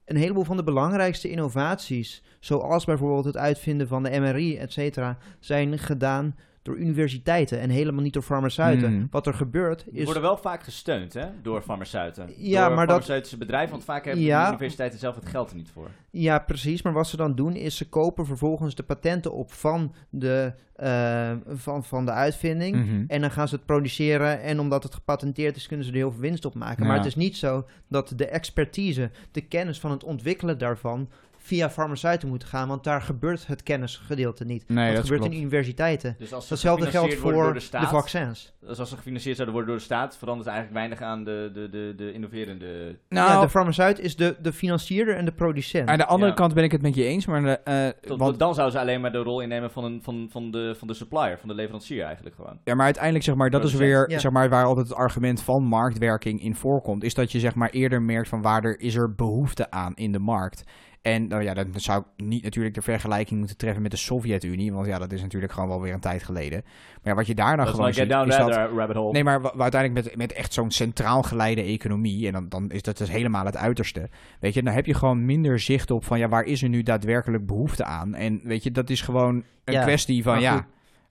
[0.04, 5.18] Een heleboel van de belangrijkste innovaties, zoals bijvoorbeeld het uitvinden van de MRI, et cetera,
[5.38, 8.94] zijn gedaan door universiteiten en helemaal niet door farmaceuten.
[8.96, 9.06] Mhm.
[9.10, 10.04] Wat er gebeurt Die is...
[10.04, 12.30] worden wel vaak gesteund hè, door farmaceuten.
[12.36, 14.42] Ja, door maar dat- farmaceutische bedrijven, want vaak hebben Ja.
[14.42, 15.88] de universiteiten zelf het geld er niet voor.
[16.10, 16.82] Ja, precies.
[16.82, 21.32] Maar wat ze dan doen is ze kopen vervolgens de patenten op van de, eh,
[21.46, 22.76] van, van de uitvinding.
[22.76, 23.04] Mhm.
[23.06, 24.40] En dan gaan ze het produceren.
[24.42, 26.86] En omdat het gepatenteerd is, kunnen ze er heel veel winst op maken.
[26.86, 31.08] Maar het is niet zo dat de expertise, de kennis van het ontwikkelen daarvan.
[31.50, 32.68] Via farmaceuten moeten gaan.
[32.68, 34.68] Want daar gebeurt het kennisgedeelte niet.
[34.68, 35.34] Nee, dat dat gebeurt klopt.
[35.34, 36.14] in universiteiten.
[36.18, 38.52] Dus als ze Datzelfde geldt voor de, de, staat, vaccins.
[38.60, 41.68] Dus als ze gefinancierd zouden worden door de staat, verandert eigenlijk weinig aan de, de,
[41.70, 42.98] de, de innoverende...
[43.08, 45.88] Nou, ja, de farmaceut is de, de financierder en de producent.
[45.88, 46.36] aan de andere Ja.
[46.36, 49.00] kant ben ik het met je eens, maar eh, Tot- want, dan zouden ze alleen
[49.00, 52.04] maar de rol innemen van, een, van, van, de, van de supplier, van de leverancier
[52.04, 52.58] eigenlijk gewoon.
[52.64, 54.18] ja, maar uiteindelijk zeg maar dat is weer Ja.
[54.18, 57.70] zeg maar waar altijd het argument van marktwerking in voorkomt, is dat je zeg maar
[57.70, 60.62] eerder merkt van waar er is er behoefte aan in de markt.
[61.02, 64.72] En nou ja, dan zou ik niet natuurlijk de vergelijking moeten treffen met de Sovjet-Unie,
[64.72, 66.62] want ja, dat is natuurlijk gewoon wel weer een tijd geleden.
[66.64, 69.12] Maar ja, wat je daar dan gewoon ziet, is that dat rabbit hole.
[69.12, 72.98] Nee, maar uiteindelijk met, met echt zo'n centraal geleide economie, en dan, dan is dat
[72.98, 74.08] dus helemaal het uiterste.
[74.40, 76.82] Weet je, dan heb je gewoon minder zicht op van ja, waar is er nu
[76.82, 78.14] daadwerkelijk behoefte aan?
[78.14, 80.64] En weet je, dat is gewoon een Ja, kwestie van ja, goed.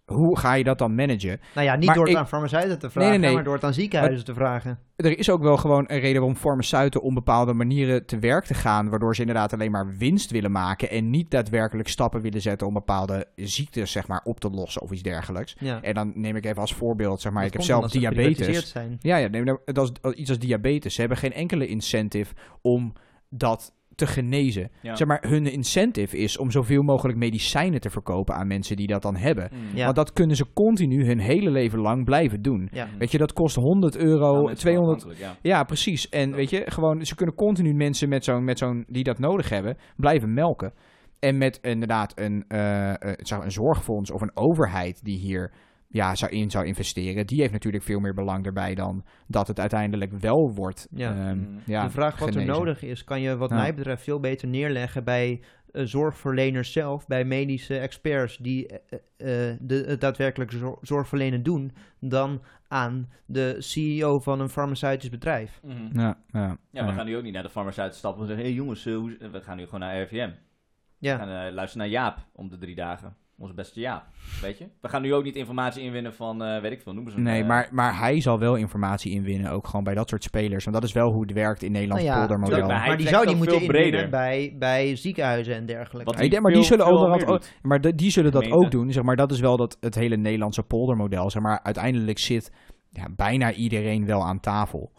[0.10, 1.40] Hoe ga je dat dan managen?
[1.56, 3.34] nou ja, niet maar door het ik- aan farmaceuten te vragen, nee, nee.
[3.34, 4.80] maar door het aan ziekenhuizen te vragen.
[4.96, 8.54] Er is ook wel gewoon een reden waarom farmaceuten op bepaalde manieren te werk te
[8.54, 12.68] gaan, waardoor ze inderdaad alleen maar winst willen maken en niet daadwerkelijk stappen willen zetten
[12.68, 15.56] om bepaalde ziektes zeg maar op te lossen of iets dergelijks.
[15.60, 15.82] Ja.
[15.82, 18.74] En dan neem ik even als voorbeeld, zeg maar, Dat ik heb zelf diabetes.
[19.00, 20.94] Ja, ja neem nou, dat is iets als diabetes.
[20.94, 22.94] Ze hebben geen enkele incentive om
[23.30, 24.70] dat te genezen.
[24.82, 24.96] Ja.
[24.96, 29.02] Zeg maar, hun incentive is om zoveel mogelijk medicijnen te verkopen aan mensen die dat
[29.02, 29.50] dan hebben.
[29.52, 29.78] Mm.
[29.78, 29.84] Ja.
[29.84, 32.70] Want dat kunnen ze continu hun hele leven lang blijven doen.
[32.72, 32.88] Ja.
[32.98, 34.98] Weet je, dat kost 100 euro, Nou, mensen 200...
[34.98, 35.50] afhankelijk, Ja.
[35.50, 36.10] Ja, precies.
[36.10, 39.50] En weet je, gewoon, ze kunnen continu mensen met zo'n, met zo'n, die dat nodig
[39.50, 40.74] hebben, blijven melken.
[41.20, 42.98] En met inderdaad een, eh, eh,
[43.30, 45.52] maar een zorgfonds of een overheid die hier
[45.92, 47.28] ja, zou in zou investeren.
[47.28, 50.88] Die heeft natuurlijk veel meer belang erbij dan dat het uiteindelijk wel wordt.
[50.92, 51.12] Ja.
[51.12, 51.60] ehm, Mm.
[51.66, 53.56] ja, de vraag wat er nodig is, kan je wat Ja.
[53.56, 59.58] mij betreft veel beter neerleggen bij eh, zorgverleners zelf, bij medische experts die eh, eh,
[59.62, 65.60] de, het daadwerkelijk zor- zorgverlenen doen, dan aan de CEO van een farmaceutisch bedrijf.
[65.64, 66.00] Mhm.
[66.00, 68.46] Ja, ja, Ja, we gaan nu ook niet naar de farmaceut stappen en zeggen...
[68.46, 70.30] hé hey jongens, we gaan nu gewoon naar RVM.
[70.30, 73.16] We Ja, gaan eh, luisteren naar Jaap om de drie dagen.
[73.40, 74.04] Onze beste Jaap,
[74.42, 74.68] weet je?
[74.82, 77.42] We gaan nu ook niet informatie inwinnen van, eh, weet ik veel, noemen ze Nee,
[77.42, 80.64] eh, maar, maar hij zal wel informatie inwinnen, ook gewoon bij dat soort spelers.
[80.64, 82.58] Want dat is wel hoe het werkt in Nederland Nou ja, poldermodel.
[82.58, 86.12] tuurlijk, maar die zou die moeten inwinnen bij, bij ziekenhuizen en dergelijke.
[86.12, 88.92] Wat Ja, maar die zullen overal maar de- die zullen dat ook doen.
[88.92, 91.30] Zeg maar, dat is wel dat het hele Nederlandse poldermodel.
[91.30, 92.52] Zeg maar, uiteindelijk zit
[92.90, 94.92] ja, bijna iedereen wel aan tafel.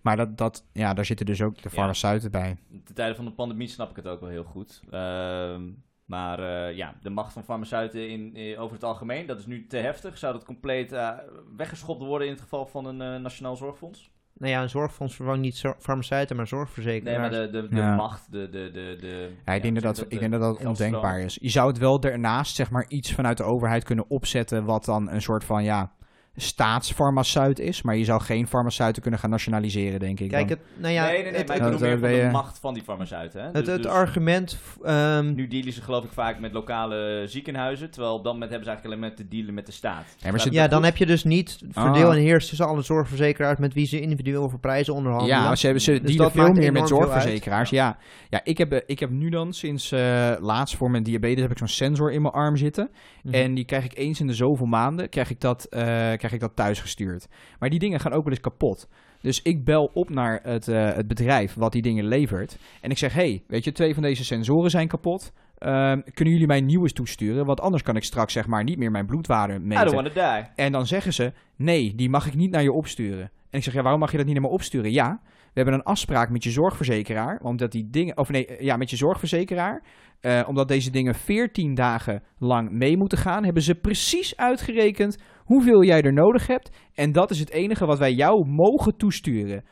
[0.00, 1.70] Maar dat, dat, ja, daar zitten dus ook de Ja.
[1.70, 2.56] farmaceuten bij.
[2.84, 4.80] Ten tijde van de pandemie snap ik het ook wel heel goed.
[4.90, 5.62] Ehm,
[6.10, 6.38] maar
[6.68, 9.76] eh, ja, de macht van farmaceuten in, eh, over het algemeen, dat is nu te
[9.76, 10.18] heftig.
[10.18, 11.08] Zou dat compleet eh,
[11.56, 14.10] weggeschopt worden in het geval van een eh, nationaal zorgfonds?
[14.38, 17.18] Nou ja, een zorgfonds vervangt niet farmaceuten, maar Nee, zorgverzekeraars.
[17.18, 17.94] maar de, de, de Ja.
[17.94, 18.48] macht, de...
[18.50, 21.38] de, de, de Ja, ik, denk dat dat, ik denk dat dat ondenkbaar is.
[21.40, 24.64] Je zou het wel daarnaast zeg maar, iets vanuit de overheid kunnen opzetten...
[24.64, 25.92] wat dan een soort van ja,
[26.36, 27.82] staatsfarmaceut is.
[27.82, 30.28] Maar je zou geen farmaceuten kunnen gaan nationaliseren, denk ik.
[30.28, 30.58] Kijk, dan.
[30.58, 32.58] het, nou ja, nee, nee, nee, het, maar ik bedoel meer van ben de macht
[32.58, 33.40] van die farmaceuten.
[33.40, 33.46] Hè?
[33.46, 34.58] het, Dus- het dus argument...
[34.82, 38.68] ehm, nu dealen ze geloof ik vaak met lokale ziekenhuizen, terwijl op dat moment hebben
[38.68, 40.14] ze eigenlijk alleen maar te dealen met de staat.
[40.18, 42.14] Ja, maar ze- ja, dan heb je dus niet verdeel Ah.
[42.16, 45.36] en heers tussen alle zorgverzekeraars met wie ze individueel over prijzen onderhandelen.
[45.36, 47.70] Ja, ze, hebben, ze Dus dealen dat veel meer met zorgverzekeraars.
[47.70, 47.96] Ja,
[48.28, 51.50] ja ik, heb, eh, ik heb nu dan sinds eh, laatst voor mijn diabetes heb
[51.50, 52.90] ik zo'n sensor in mijn arm zitten.
[53.22, 53.34] Mhm.
[53.34, 56.40] En die krijg ik eens in de zoveel maanden krijg ik, dat, eh, krijg ik
[56.40, 57.28] dat thuis gestuurd.
[57.58, 58.88] Maar die dingen gaan ook wel eens kapot.
[59.20, 62.58] Dus ik bel op naar het, eh, het bedrijf wat die dingen levert.
[62.80, 65.32] En ik zeg, hey, weet je, twee van deze sensoren zijn kapot.
[65.58, 67.46] Ehm, kunnen jullie mij nieuwe toesturen?
[67.46, 69.94] Want anders kan ik straks zeg maar niet meer mijn bloedwaarde I don't meten.
[69.94, 70.44] want to die.
[70.54, 73.30] En dan zeggen ze, nee, die mag ik niet naar je opsturen.
[73.50, 74.92] En ik zeg, ja, waarom mag je dat niet naar me opsturen?
[74.92, 78.90] Ja, we hebben een afspraak met je zorgverzekeraar, omdat die dingen, of nee, ja, met
[78.90, 79.82] je zorgverzekeraar,
[80.20, 85.18] eh, omdat deze dingen 14 dagen lang mee moeten gaan, hebben ze precies uitgerekend
[85.50, 86.70] hoeveel jij er nodig hebt.
[86.94, 89.64] En dat is het enige wat wij jou mogen toesturen.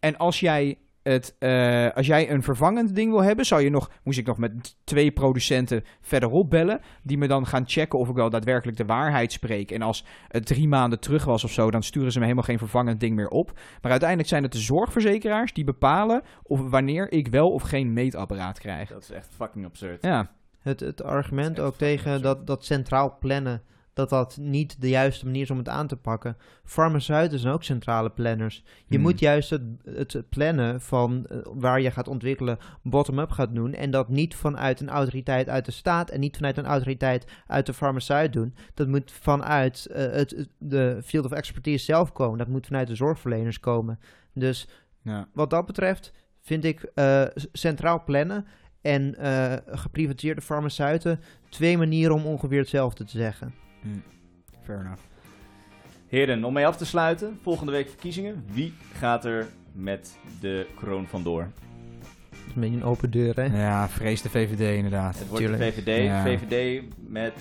[0.00, 3.90] En als jij het, eh, als jij een vervangend ding wil hebben, zou je nog,
[4.04, 6.80] moest ik nog met twee producenten verderop bellen.
[7.02, 9.70] Die me dan gaan checken of ik wel daadwerkelijk de waarheid spreek.
[9.70, 12.58] En als het drie maanden terug was of zo, dan sturen ze me helemaal geen
[12.58, 13.52] vervangend ding meer op.
[13.82, 18.58] Maar uiteindelijk zijn het de zorgverzekeraars die bepalen of wanneer ik wel of geen meetapparaat
[18.58, 18.88] krijg.
[18.88, 20.02] Dat is echt fucking absurd.
[20.02, 23.62] Ja, Het, het argument ook tegen dat, dat centraal plannen,
[23.98, 26.36] dat dat niet de juiste manier is om het aan te pakken.
[26.64, 28.64] Farmaceuten zijn ook centrale planners.
[28.86, 29.02] Je Hmm.
[29.02, 33.74] moet juist het, het plannen van eh, waar je gaat ontwikkelen bottom-up gaat doen.
[33.74, 37.66] En dat niet vanuit een autoriteit uit de staat en niet vanuit een autoriteit uit
[37.66, 38.54] de farmaceut doen.
[38.74, 42.38] Dat moet vanuit eh, het, de field of expertise zelf komen.
[42.38, 43.98] Dat moet vanuit de zorgverleners komen.
[44.34, 44.68] Dus
[45.02, 45.28] ja.
[45.32, 48.46] wat dat betreft vind ik eh, centraal plannen
[48.80, 53.54] en eh, geprivatiseerde farmaceuten twee manieren om ongeveer hetzelfde te zeggen.
[53.82, 53.88] Hm.
[54.64, 55.02] Fair enough.
[56.08, 58.44] Heren, om mee af te sluiten, volgende week verkiezingen.
[58.52, 61.48] Wie gaat er met de kroon vandoor?
[62.30, 63.44] Dat is een beetje een open deur, hè?
[63.62, 65.18] Ja, vrees de VVD inderdaad.
[65.18, 65.56] Het wordt de.
[65.56, 66.04] VVD.
[66.04, 66.22] Ja.
[66.22, 67.32] VVD met...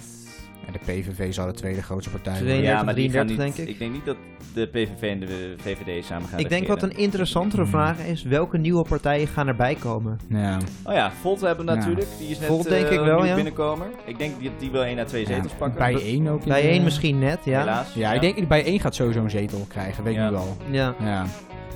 [0.65, 2.47] En de PVV zal de tweede grootste partij worden.
[2.49, 3.73] 32, ja, maar die gaan 33 niet, denk ik.
[3.73, 4.15] ik denk niet dat
[4.53, 7.71] de PVV en de VVD samen gaan Ik denk wat een interessantere Hmm.
[7.71, 10.19] vraag is, welke nieuwe partijen gaan erbij komen?
[10.29, 10.57] Ja.
[10.85, 11.77] Oh ja, Volt hebben we Ja.
[11.77, 12.07] natuurlijk.
[12.19, 13.35] Die is net Volt denk eh, ik wel, ja.
[13.35, 13.87] binnenkomen.
[14.05, 15.77] Ik denk dat die wel 1 à 2 zetels Ja, pakken.
[15.77, 16.41] Bij één ook.
[16.43, 17.59] in Bij de- één misschien net, ja.
[17.59, 17.93] Helaas.
[17.93, 20.29] Ja, ik denk bij één gaat sowieso een zetel krijgen, weet ik Ja.
[20.29, 20.57] nu al.
[20.71, 20.95] Ja.
[20.99, 21.25] Ja,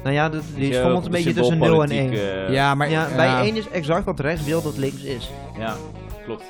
[0.03, 1.97] Nou ja, dat- die schommelt een beetje tussen 0 en 1.
[1.97, 5.03] symboolpolitiek, eh, ja maar ja, ja, bij 1 is exact wat rechts wil dat links
[5.03, 5.31] is.
[5.59, 5.75] Ja,
[6.25, 6.43] klopt.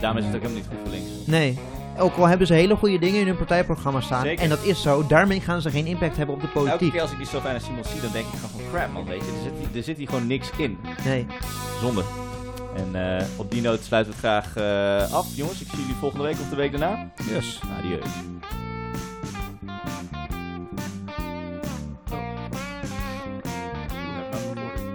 [0.00, 1.26] Daarom is het ook helemaal niet goed voor links.
[1.26, 1.58] Nee.
[1.98, 4.22] Ook al hebben ze hele goede dingen in hun partijprogramma staan.
[4.22, 4.42] Zeker.
[4.44, 5.06] En dat is zo.
[5.06, 6.90] Daarmee gaan ze geen impact hebben op de Elke politiek.
[6.92, 9.04] keer als ik die Sylvain en Simon zie, dan denk ik gewoon van crap man,
[9.06, 9.26] weet je.
[9.30, 10.78] Er zit, hier- er zit hier gewoon niks in.
[11.04, 11.26] Nee.
[11.80, 12.02] Zonde.
[12.76, 14.56] En eh, op die noot sluiten we het graag
[15.08, 15.26] eh, af.
[15.34, 17.10] Jongens, ik zie jullie volgende week of de week daarna.
[17.30, 17.60] yes.
[17.78, 17.98] Adieu.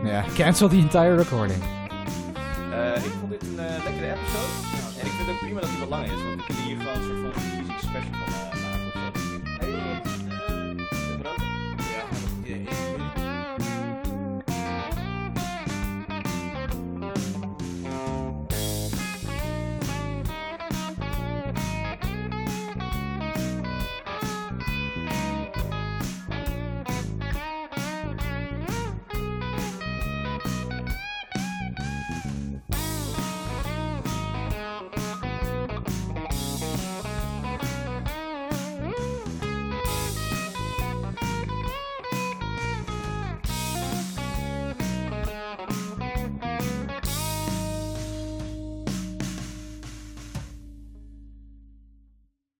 [0.03, 1.59] Ja, cancel the entire recording.
[2.71, 4.74] Eh, ik vond dit een lekkere episode.
[5.25, 6.23] Ik vind het ook prima dat hij wat langer is.
[6.23, 8.44] Want we kunnen hier gewoon een soort van verkiezingsspecial van